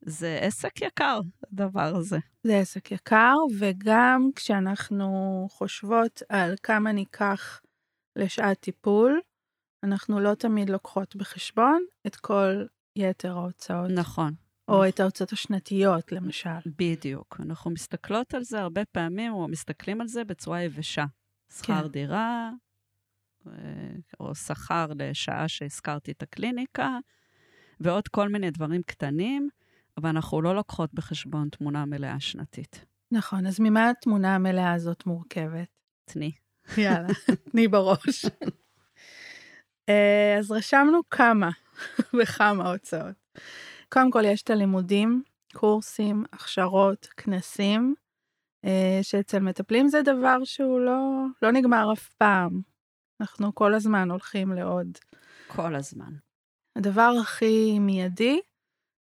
[0.01, 1.21] זה עסק יקר,
[1.53, 2.19] הדבר הזה.
[2.43, 7.61] זה עסק יקר, וגם כשאנחנו חושבות על כמה ניקח
[8.17, 9.21] לשעת טיפול,
[9.85, 12.65] אנחנו לא תמיד לוקחות בחשבון את כל
[12.97, 13.91] יתר ההוצאות.
[13.91, 14.35] נכון.
[14.69, 16.59] או את ההוצאות השנתיות, למשל.
[16.79, 17.41] בדיוק.
[17.41, 21.05] אנחנו מסתכלות על זה הרבה פעמים, או מסתכלים על זה בצורה יבשה.
[21.59, 21.89] שכר כן.
[21.89, 22.51] דירה,
[23.47, 23.53] אה,
[24.21, 26.99] או שכר לשעה שהזכרתי את הקליניקה,
[27.81, 29.49] ועוד כל מיני דברים קטנים,
[29.97, 32.85] אבל אנחנו לא לוקחות בחשבון תמונה מלאה שנתית.
[33.11, 35.69] נכון, אז ממה התמונה המלאה הזאת מורכבת?
[36.05, 36.33] תני.
[36.77, 37.09] יאללה,
[37.51, 38.25] תני בראש.
[39.89, 41.51] אה, אז רשמנו כמה
[42.21, 43.15] וכמה הוצאות.
[43.89, 47.95] קודם כל, יש את הלימודים, קורסים, הכשרות, כנסים,
[48.65, 52.61] אה, שאצל מטפלים זה דבר שהוא לא, לא נגמר אף פעם.
[53.21, 54.99] אנחנו כל הזמן הולכים לעוד.
[55.47, 56.13] כל הזמן.
[56.77, 58.41] הדבר הכי מיידי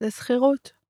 [0.00, 0.81] זה שכירות.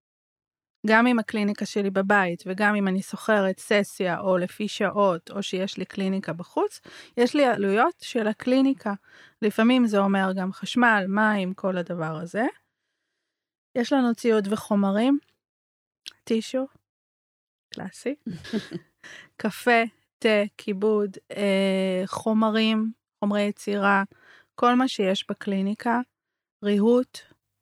[0.86, 5.78] גם עם הקליניקה שלי בבית וגם אם אני שוכרת ססיה או לפי שעות או שיש
[5.78, 6.80] לי קליניקה בחוץ,
[7.16, 8.94] יש לי עלויות של הקליניקה.
[9.42, 12.46] לפעמים זה אומר גם חשמל, מים, כל הדבר הזה.
[13.74, 15.18] יש לנו ציוד וחומרים,
[16.24, 16.66] טישו,
[17.74, 18.14] קלאסי,
[19.40, 19.82] קפה,
[20.18, 24.02] תה, כיבוד, אה, חומרים, חומרי יצירה,
[24.54, 26.00] כל מה שיש בקליניקה,
[26.62, 27.18] ריהוט,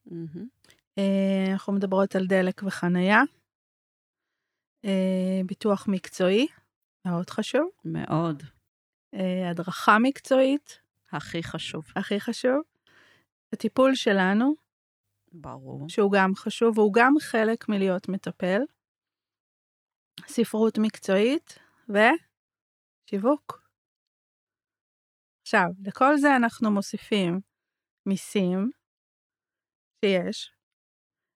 [0.07, 0.60] מהמם.
[1.01, 3.21] אה, אנחנו מדברות על דלק וחנייה,
[4.85, 6.47] אה, ביטוח מקצועי,
[7.07, 8.43] מאוד חשוב, מאוד.
[9.15, 10.81] אה, הדרכה מקצועית,
[11.13, 11.85] הכי חשוב.
[11.97, 12.61] הכי חשוב,
[13.53, 14.55] הטיפול שלנו,
[15.33, 15.89] ברור.
[15.89, 18.61] שהוא גם חשוב, והוא גם חלק מלהיות מטפל,
[20.27, 21.59] ספרות מקצועית
[21.89, 23.61] ושיווק.
[25.43, 27.41] עכשיו, לכל זה אנחנו מוסיפים
[28.07, 28.71] מיסים
[30.05, 30.60] שיש,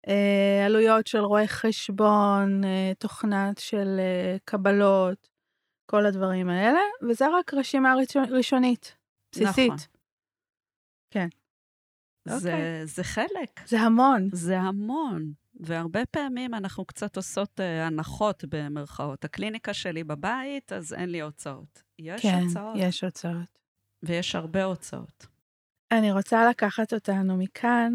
[0.09, 5.29] אה, עלויות של רואי חשבון, אה, תוכנת של אה, קבלות,
[5.87, 7.95] כל הדברים האלה, וזה רק רשימה
[8.31, 8.97] ראשונית,
[9.33, 9.73] בסיסית.
[9.73, 9.77] נכון.
[11.11, 11.29] כן.
[12.25, 12.87] זה, אוקיי.
[12.87, 14.29] זה חלק, זה המון.
[14.33, 15.33] זה המון.
[15.61, 19.25] והרבה פעמים אנחנו קצת עושות אה, הנחות במרכאות.
[19.25, 21.83] הקליניקה שלי בבית, אז אין לי הוצאות.
[21.99, 23.59] יש כן, הוצאות, יש הוצאות.
[24.03, 25.27] ויש הרבה הוצאות.
[25.93, 27.95] אני רוצה לקחת אותנו מכאן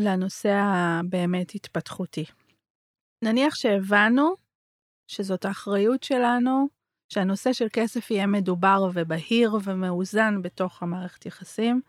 [0.00, 2.24] לנושא הבאמת התפתחותי.
[3.24, 4.34] נניח שהבנו
[5.06, 6.68] שזאת האחריות שלנו,
[7.12, 11.80] שהנושא של כסף יהיה מדובר ובהיר ומאוזן בתוך המערכת יחסים.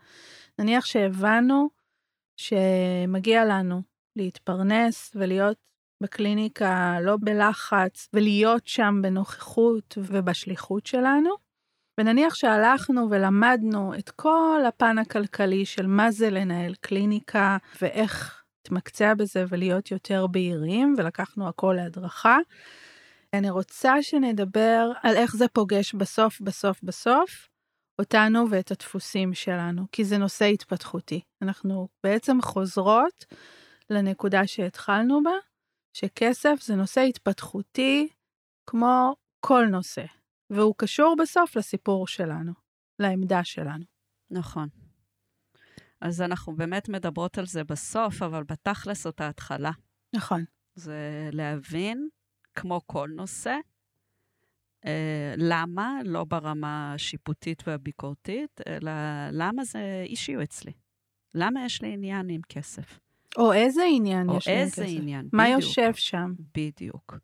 [0.58, 1.70] נניח שהבנו
[2.36, 3.82] שמגיע לנו
[4.16, 5.56] להתפרנס ולהיות
[6.02, 11.41] בקליניקה לא בלחץ, ולהיות שם בנוכחות ובשליחות שלנו.
[12.00, 19.44] ונניח שהלכנו ולמדנו את כל הפן הכלכלי של מה זה לנהל קליניקה ואיך להתמקצע בזה
[19.48, 22.38] ולהיות יותר בהירים, ולקחנו הכל להדרכה.
[23.34, 27.48] אני רוצה שנדבר על איך זה פוגש בסוף, בסוף, בסוף,
[27.98, 31.20] אותנו ואת הדפוסים שלנו, כי זה נושא התפתחותי.
[31.42, 33.24] אנחנו בעצם חוזרות
[33.90, 35.30] לנקודה שהתחלנו בה,
[35.96, 38.08] שכסף זה נושא התפתחותי
[38.70, 40.04] כמו כל נושא,
[40.52, 42.52] והוא קשור בסוף לסיפור שלנו,
[42.98, 43.84] לעמדה שלנו.
[44.30, 44.68] נכון.
[46.00, 49.70] אז אנחנו באמת מדברות על זה בסוף, אבל בתכלס זאת ההתחלה.
[50.14, 50.44] נכון.
[50.74, 52.08] זה להבין,
[52.54, 53.56] כמו כל נושא,
[54.86, 58.92] אה, למה, לא ברמה השיפוטית והביקורתית, אלא
[59.32, 60.72] למה זה אישיו אצלי.
[61.34, 63.00] למה יש לי עניין עם כסף?
[63.38, 64.94] או איזה עניין או יש לי עם איזה כסף.
[64.96, 65.60] עניין, מה בדיוק.
[65.60, 66.32] יושב שם?
[66.56, 67.14] בדיוק.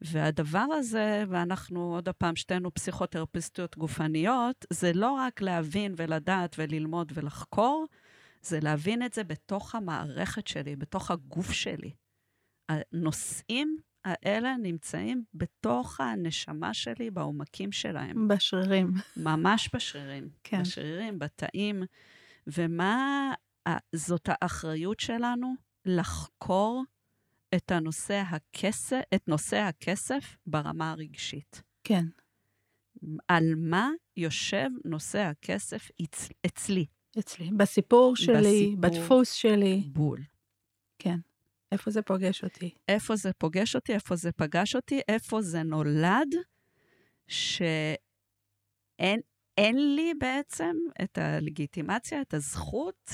[0.00, 7.86] והדבר הזה, ואנחנו עוד הפעם שתינו פסיכותרפיסטיות גופניות, זה לא רק להבין ולדעת וללמוד ולחקור,
[8.42, 11.90] זה להבין את זה בתוך המערכת שלי, בתוך הגוף שלי.
[12.68, 18.28] הנושאים האלה נמצאים בתוך הנשמה שלי, בעומקים שלהם.
[18.28, 18.92] בשרירים.
[19.16, 20.28] ממש בשרירים.
[20.44, 20.60] כן.
[20.62, 21.82] בשרירים, בתאים.
[22.46, 23.32] ומה
[23.94, 25.54] זאת האחריות שלנו?
[25.86, 26.84] לחקור
[27.56, 31.62] את נושא הכסף, את נושא הכסף ברמה הרגשית.
[31.84, 32.04] כן,
[33.28, 36.28] על מה יושב נושא הכסף אצ...
[36.46, 36.86] אצלי?
[37.18, 37.50] אצלי.
[37.56, 38.76] בסיפור שלי, בסיפור.
[38.80, 39.82] בדפוס שלי.
[39.92, 40.20] בול.
[40.98, 41.18] כן.
[41.72, 42.70] איפה זה פוגש אותי?
[42.88, 46.34] איפה זה פוגש אותי, איפה זה פגש אותי, איפה זה נולד,
[47.28, 49.20] שאין
[49.58, 53.10] אין לי בעצם את הלגיטימציה, את הזכות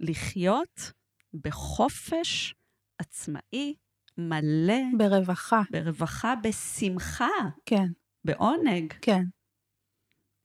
[0.00, 0.92] לחיות
[1.34, 2.54] בחופש
[2.98, 3.74] עצמאי,
[4.18, 5.62] מלא, ברווחה.
[5.70, 7.28] ברווחה, בשמחה,
[7.66, 7.86] כן,
[8.24, 9.22] בעונג, כן.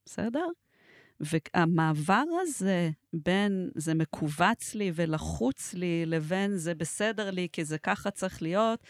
[0.06, 0.46] בסדר?
[1.20, 8.10] והמעבר הזה בין זה מכווץ לי ולחוץ לי, לבין זה בסדר לי כי זה ככה
[8.10, 8.80] צריך להיות,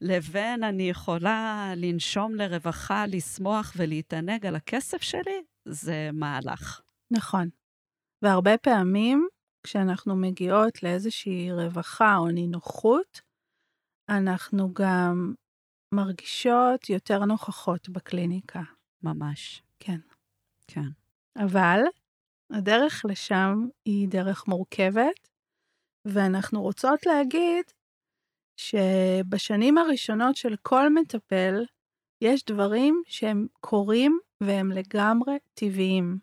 [0.00, 6.80] לבין אני יכולה לנשום לרווחה, לשמוח ולהתענג על הכסף שלי, זה מהלך.
[7.10, 7.48] נכון.
[8.22, 9.28] והרבה פעמים,
[9.64, 13.20] כשאנחנו מגיעות לאיזושהי רווחה או נינוחות,
[14.08, 15.34] אנחנו גם
[15.94, 18.62] מרגישות יותר נוכחות בקליניקה.
[19.02, 19.62] ממש.
[19.78, 20.00] כן.
[20.66, 20.88] כן.
[21.36, 21.80] אבל
[22.50, 25.28] הדרך לשם היא דרך מורכבת,
[26.04, 27.64] ואנחנו רוצות להגיד
[28.56, 31.64] שבשנים הראשונות של כל מטפל,
[32.20, 36.18] יש דברים שהם קורים והם לגמרי טבעיים.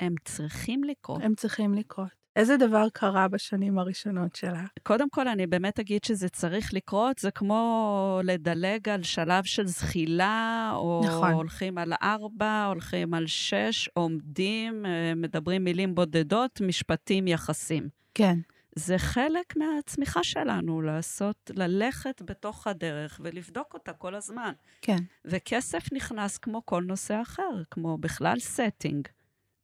[0.00, 1.20] הם צריכים לקרות.
[1.22, 2.23] הם צריכים לקרות.
[2.36, 4.64] איזה דבר קרה בשנים הראשונות שלה?
[4.82, 10.72] קודם כל, אני באמת אגיד שזה צריך לקרות, זה כמו לדלג על שלב של זחילה,
[10.74, 11.32] או נכון.
[11.32, 17.88] הולכים על ארבע, הולכים על שש, עומדים, אה, מדברים מילים בודדות, משפטים, יחסים.
[18.14, 18.38] כן,
[18.76, 24.52] זה חלק מהצמיחה שלנו, לעשות, ללכת בתוך הדרך ולבדוק אותה כל הזמן.
[24.82, 29.13] כן, וכסף נכנס כמו כל נושא אחר, כמו בכלל setting.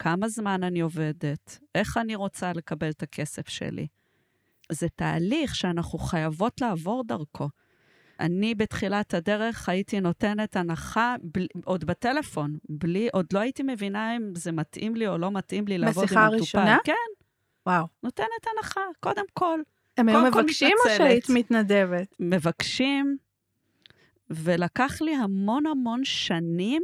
[0.02, 3.86] כמה זמן אני עובדת, איך אני רוצה לקבל את הכסף שלי.
[4.72, 7.48] זה תהליך שאנחנו חייבות לעבור דרכו.
[8.20, 14.34] אני בתחילת הדרך הייתי נותנת הנחה, בל, עוד בטלפון, בלי, עוד לא הייתי מבינה אם
[14.34, 16.38] זה מתאים לי או לא מתאים לי לעבוד עם בשיחה המטופל.
[16.38, 16.78] הראשונה?
[16.84, 16.92] כן,
[17.66, 17.86] וואו.
[18.02, 19.60] נותנת הנחה, קודם כל.
[19.96, 20.90] הם היו קודם כל מבקשים או.
[20.96, 22.16] שהיית מתנדבת?
[22.20, 23.16] מבקשים,
[24.30, 26.82] ולקח לי המון המון שנים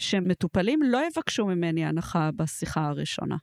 [0.00, 3.36] שמטופלים לא יבקשו ממני הנחה בשיחה הראשונה.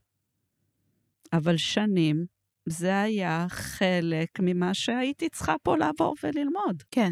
[1.34, 2.26] אבל שנים,
[2.66, 6.84] זה היה חלק ממה שהייתי צריכה פה לעבור וללמוד.
[6.92, 7.12] כן.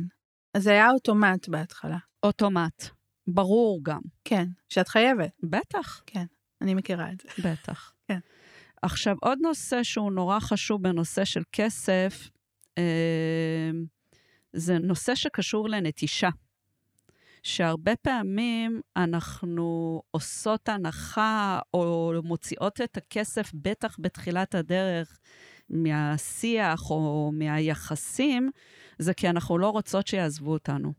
[0.54, 1.98] אז זה היה אוטומט בהתחלה.
[2.24, 2.86] אוטומט.
[3.28, 4.02] ברור גם.
[4.24, 5.32] כן, שאת חייבת.
[5.44, 6.02] בטח,
[6.62, 7.50] אני מכירה את זה.
[7.50, 7.94] בטח.
[8.08, 8.20] כן.
[8.82, 12.30] עכשיו, עוד נושא שהוא נורא חשוב בנושא של כסף,
[12.78, 13.72] אה,
[14.54, 16.30] זה נושא שקשור לנטישה.
[17.46, 25.20] שהרבה פעמים אנחנו עושות הנחה או מוציאות את הכסף, בטח בתחילת הדרך,
[25.70, 28.52] מהשיח או מהיחסים,
[29.00, 30.94] זה כי אנחנו לא רוצות שיעזבו אותנו.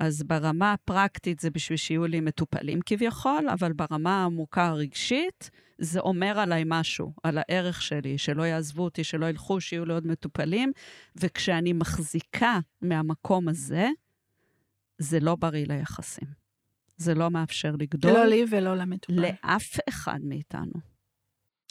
[0.00, 6.38] אז ברמה הפרקטית זה בשביל שיהיו לי מטופלים כביכול, אבל ברמה העמוקה הרגשית, זה אומר
[6.40, 10.72] עליי משהו, על הערך שלי, שלא יעזבו אותי, שלא ילכו, שיהיו לי עוד מטופלים.
[11.16, 13.88] וכשאני מחזיקה מהמקום הזה,
[15.02, 16.28] זה לא בריא ליחסים.
[16.96, 18.12] זה לא מאפשר לגדול.
[18.12, 19.20] לא לי ולא למטופל.
[19.20, 20.72] לאף אחד מאיתנו.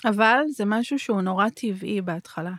[0.05, 2.53] אבל זה משהו שהוא נורא טבעי בהתחלה.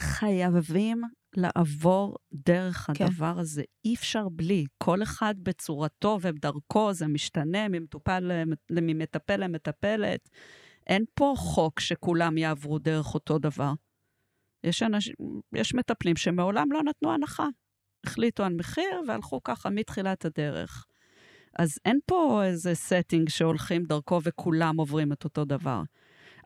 [0.00, 1.02] חייבים
[1.36, 3.04] לעבור דרך כן.
[3.04, 3.62] הדבר הזה.
[3.84, 4.64] אי אפשר בלי.
[4.78, 10.28] כל אחד בצורתו ובדרכו, זה משתנה ממטופל, ממטפל למטפלת.
[10.86, 13.72] אין פה חוק שכולם יעברו דרך אותו דבר.
[14.64, 15.10] יש, אנש,
[15.54, 17.46] יש מטפלים שמעולם לא נתנו הנחה.
[18.06, 20.86] החליטו על מחיר והלכו ככה מתחילת הדרך.
[21.58, 25.82] אז אין פה איזה setting שהולכים דרכו וכולם עוברים את אותו דבר.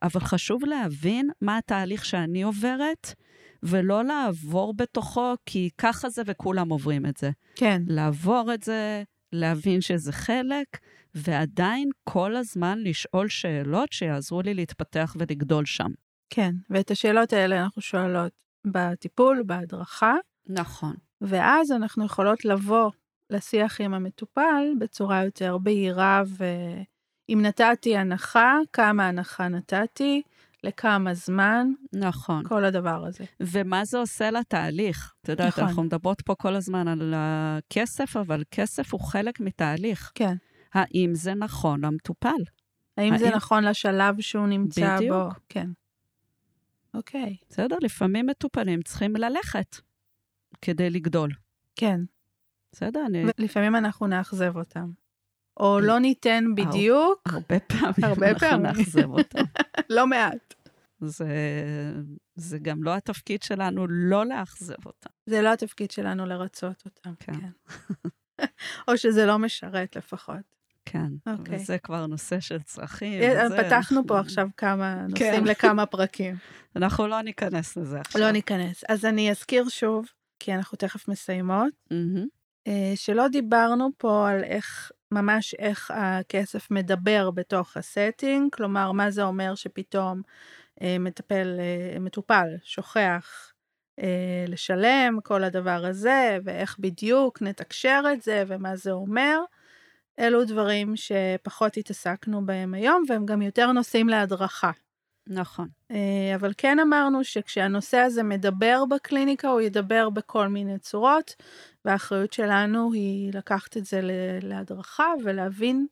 [0.03, 3.15] אבל חשוב להבין מה התהליך שאני עוברת,
[3.63, 7.31] ולא לעבור בתוכו, כי ככה זה וכולם עוברים את זה.
[7.55, 7.83] כן.
[7.87, 9.03] לעבור את זה,
[9.33, 10.67] להבין שזה חלק,
[11.15, 15.91] ועדיין כל הזמן לשאול שאלות שיעזרו לי להתפתח ולגדול שם.
[16.31, 18.33] כן, ואת השאלות האלה אנחנו שואלות
[18.67, 20.15] בטיפול, בהדרכה,
[20.49, 20.95] נכון.
[21.21, 22.91] ואז אנחנו יכולות לבוא
[23.31, 30.23] לשיח עם המטופל בצורה יותר בהירה, ואם נתתי הנחה, כמה הנחה נתתי,
[30.65, 32.45] לכמה זמן, נכון.
[32.49, 33.25] כל הדבר הזה.
[33.41, 35.15] ומה זה עושה לתהליך?
[35.23, 35.65] את יודעת, נכון.
[35.65, 40.13] אנחנו מדברות פה כל הזמן על הכסף, אבל כסף הוא חלק מתהליך.
[40.15, 40.35] כן.
[40.75, 42.29] האם זה נכון למטופל?
[42.97, 45.13] האם זה האם- נכון לשלב שהוא נמצא בדיוק.
[45.17, 45.29] בו?
[45.49, 45.71] כן.
[46.95, 47.77] אוקיי, בסדר?
[47.81, 49.77] לפעמים מטופלים צריכים ללכת
[50.63, 51.31] כדי לגדול.
[51.77, 52.01] כן.
[52.73, 53.01] בסדר?
[53.07, 54.91] אני ולפעמים אנחנו נאכזב אותם.
[55.61, 58.63] או לא ניתן בדיוק, הרבה פעמים הרבה אנחנו פעמים.
[58.67, 59.43] נאכזב אותם.
[59.97, 60.55] לא מעט.
[61.01, 61.27] זה,
[62.35, 65.11] זה גם לא התפקיד שלנו לא לאכזב אותם.
[65.27, 67.15] זה לא התפקיד שלנו לרצות אותם.
[67.21, 67.33] כן.
[67.33, 67.49] כן.
[68.89, 70.55] או שזה לא משרת לפחות.
[70.85, 71.13] כן.
[71.27, 71.57] אוקיי.
[71.57, 73.23] וזה כבר נושא של צרכים.
[73.23, 75.25] אה, וזה, פתחנו אנחנו- פה עכשיו כמה כן.
[75.27, 76.37] נושאים לכמה פרקים.
[76.77, 78.21] אנחנו לא ניכנס לזה עכשיו.
[78.21, 78.85] לא ניכנס.
[78.89, 80.07] אז אני אזכיר שוב,
[80.41, 82.27] כי אנחנו תכף מסיימות, מהמם.
[82.67, 89.23] אה, שלא דיברנו פה על איך, ממש איך הכסף מדבר בתוך הסטינג, כלומר, מה זה
[89.23, 90.23] אומר שפתאום
[90.83, 93.53] אה, מטפל, אה, מטופל שוכח
[94.49, 99.39] לשלם, כל הדבר הזה, ואיך בדיוק נתקשר את זה, ומה זה אומר.
[100.19, 104.71] אלו דברים שפחות התעסקנו בהם היום, והם גם יותר נושאים להדרכה.
[105.31, 105.69] נכון.
[105.91, 111.35] אה, אבל כן אמרנו שכשהנושא הזה מדבר בקליניקה, הוא ידבר בכל מיני צורות,
[111.85, 114.01] והאחריות שלנו היא לקחת את זה
[114.43, 115.87] להדרכה ולהבין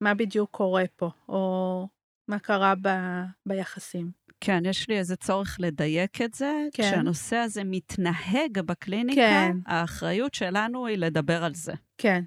[0.00, 1.88] מה בדיוק קורה פה, או
[2.28, 4.10] מה קרה ב- ביחסים.
[4.40, 6.66] כן, יש לי איזה צורך לדייק את זה.
[6.72, 6.82] כן.
[6.82, 9.56] כשהנושא הזה מתנהג בקליניקה, כן.
[9.66, 11.72] האחריות שלנו היא לדבר על זה.
[11.98, 12.22] כן,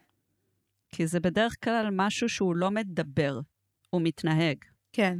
[0.89, 3.39] כי זה בדרך כלל משהו שהוא לא מדבר,
[3.89, 4.57] הוא מתנהג.
[4.93, 5.17] כן,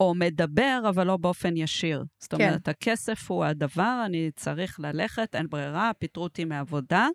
[0.00, 2.04] או מדבר, אבל לא באופן ישיר.
[2.18, 2.46] זאת כן.
[2.48, 7.08] אומרת, הכסף הוא הדבר, אני צריך ללכת, אין ברירה, פיטרו אותי מעבודה,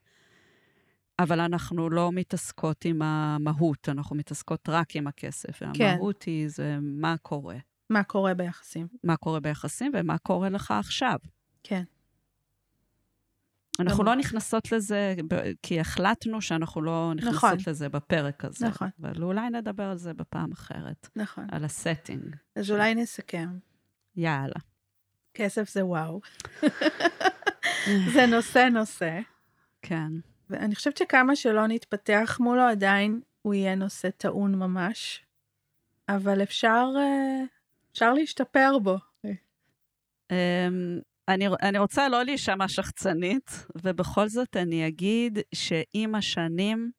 [1.20, 5.60] אבל אנחנו לא מתעסקות עם המהות, אנחנו מתעסקות רק עם הכסף.
[5.60, 5.84] כן.
[5.84, 7.58] והמהות היא זה מה קורה.
[7.90, 8.88] מה קורה ביחסים.
[9.04, 11.18] מה קורה ביחסים ומה קורה לך עכשיו.
[11.64, 11.84] כן,
[13.80, 15.16] אנחנו לא נכנסות לזה,
[15.62, 17.58] כי החלטנו שאנחנו לא נכנסות נכון.
[17.68, 18.68] לזה בפרק הזה.
[18.68, 18.90] נכון.
[19.02, 21.48] אבל אולי נדבר על זה בפעם אחרת, נכון.
[21.52, 22.36] על הסטינג.
[22.56, 23.50] אז אולי נסכם.
[24.16, 24.60] יאללה.
[25.34, 26.22] כסף זה וואו.
[28.14, 29.20] זה נושא נושא.
[29.82, 30.12] כן.
[30.50, 35.26] ואני חושבת שכמה שלא נתפתח מולו, עדיין הוא יהיה נושא טעון ממש.
[36.10, 37.44] אבל אפשר, אה,
[37.92, 38.98] אפשר להשתפר בו.
[41.30, 46.92] אני, אני רוצה לא להישמע שחצנית, ובכל זאת אני אגיד שעם השנים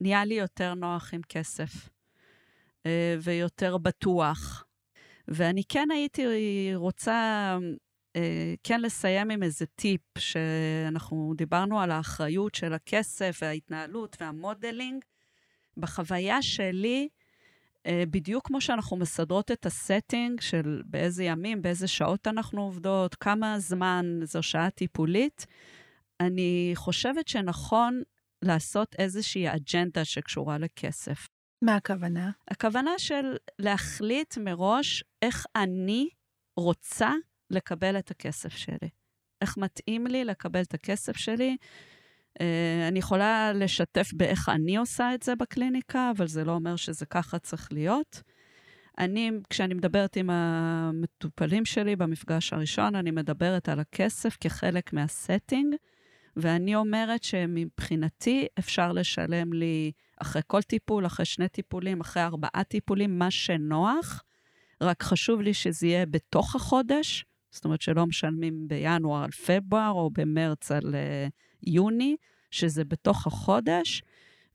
[0.00, 1.88] נהיה לי יותר נוח עם כסף,
[2.86, 4.64] אה, ויותר בטוח.
[5.28, 6.24] ואני כן הייתי
[6.74, 7.58] רוצה
[8.16, 15.04] אה, כן לסיים עם איזה טיפ, שאנחנו דיברנו על האחריות של הכסף וההתנהלות והמודלינג.
[15.76, 17.08] בחוויה שלי,
[18.10, 24.06] בדיוק כמו שאנחנו מסדרות את הסטינג של באיזה ימים, באיזה שעות אנחנו עובדות, כמה זמן
[24.22, 25.46] זו שעה טיפולית,
[26.20, 28.02] אני חושבת שנכון
[28.42, 31.28] לעשות איזושהי אג'נדה שקשורה לכסף.
[31.64, 32.30] מה הכוונה?
[32.50, 36.08] הכוונה של להחליט מראש איך אני
[36.56, 37.12] רוצה
[37.50, 38.88] לקבל את הכסף שלי.
[39.40, 41.93] איך מתאים לי לקבל את הכסף שלי, אה,
[42.88, 47.38] אני יכולה לשתף באיך אני עושה את זה בקליניקה, אבל זה לא אומר שזה ככה
[47.38, 48.22] צריך להיות.
[48.98, 55.74] אני, כשאני מדברת עם המטופלים שלי במפגש הראשון, אני מדברת על הכסף כחלק מהסטינג,
[56.36, 63.18] ואני אומרת שמבחינתי אפשר לשלם לי אחרי כל טיפול, אחרי שני טיפולים, אחרי ארבעה טיפולים,
[63.18, 64.22] מה שנוח,
[64.80, 70.10] רק חשוב לי שזה יהיה בתוך החודש, זאת אומרת שלא משלמים בינואר על פברואר או
[70.10, 71.30] במרץ על uh,
[71.66, 72.16] יוני,
[72.50, 74.02] שזה בתוך החודש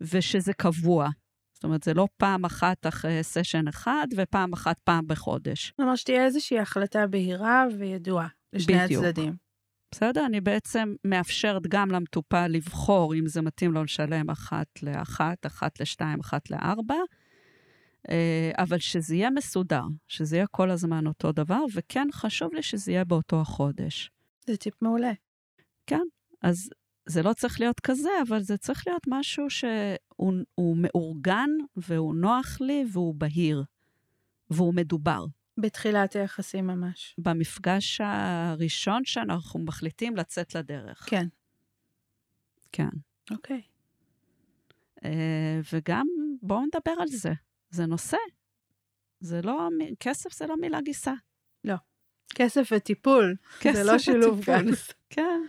[0.01, 1.09] ושזה קבוע.
[1.53, 5.73] זאת אומרת, זה לא פעם אחת אחרי סשן אחד ופעם אחת פעם בחודש.
[5.75, 9.03] כלומר, שתהיה איזושהי החלטה בהירה וידועה לשני בדיוק.
[9.03, 9.35] הצדדים.
[9.91, 10.25] בסדר?
[10.25, 16.19] אני בעצם מאפשרת גם למטופל לבחור אם זה מתאים לו לשלם אחת לאחת, אחת לשתיים,
[16.19, 16.95] אחת לארבע,
[18.09, 22.91] אה, אבל שזה יהיה מסודר, שזה יהיה כל הזמן אותו דבר, וכן חשוב לי שזה
[22.91, 24.11] יהיה באותו החודש.
[24.47, 25.11] זה טיפ מעולה.
[25.87, 26.03] כן,
[26.41, 26.69] אז
[27.09, 32.85] זה לא צריך להיות כזה, אבל זה צריך להיות משהו שהוא מאורגן, והוא נוח לי,
[32.91, 33.63] והוא בהיר,
[34.49, 35.25] והוא מדובר.
[35.57, 37.15] בתחילת היחסים ממש.
[37.17, 41.05] במפגש הראשון שאנחנו מחליטים לצאת לדרך.
[41.09, 41.27] כן.
[42.71, 42.89] כן.
[43.31, 43.61] אוקיי.
[44.99, 45.03] Uh,
[45.73, 46.07] וגם,
[46.41, 47.33] בואו נדבר על זה.
[47.69, 48.17] זה נושא.
[49.19, 51.13] זה לא, כסף זה לא מילה גיסה.
[51.63, 51.75] לא.
[52.35, 53.35] כסף וטיפול.
[53.59, 54.91] כסף זה לא שילוב גס.
[55.09, 55.41] כן.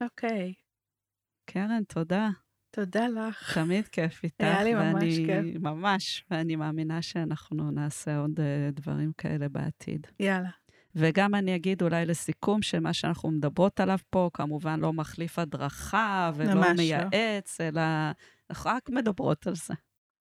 [0.00, 0.54] אוקיי.
[1.44, 2.28] קרן, תודה.
[2.70, 3.58] תודה לך.
[3.58, 4.44] תמיד כיף איתך.
[4.44, 5.62] היה לי ממש ואני, כיף.
[5.62, 10.06] ממש, ואני מאמינה שאנחנו נעשה עוד uh, דברים כאלה בעתיד.
[10.20, 10.50] יאללה.
[10.94, 16.54] וגם אני אגיד אולי לסיכום, שמה שאנחנו מדברות עליו פה, כמובן לא מחליף הדרכה ולא
[16.54, 16.72] לא.
[16.72, 17.66] מייעץ, לא.
[17.68, 17.82] אלא
[18.50, 19.74] אנחנו רק מדברות על זה.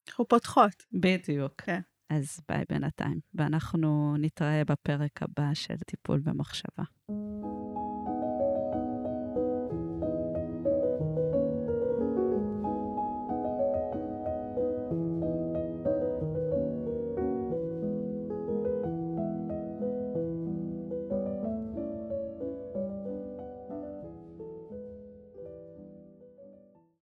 [0.07, 0.83] אנחנו פותחות.
[0.91, 1.61] בדיוק.
[1.61, 1.79] כן.
[2.09, 6.83] אז ביי בינתיים, ואנחנו נתראה בפרק הבא של טיפול במחשבה.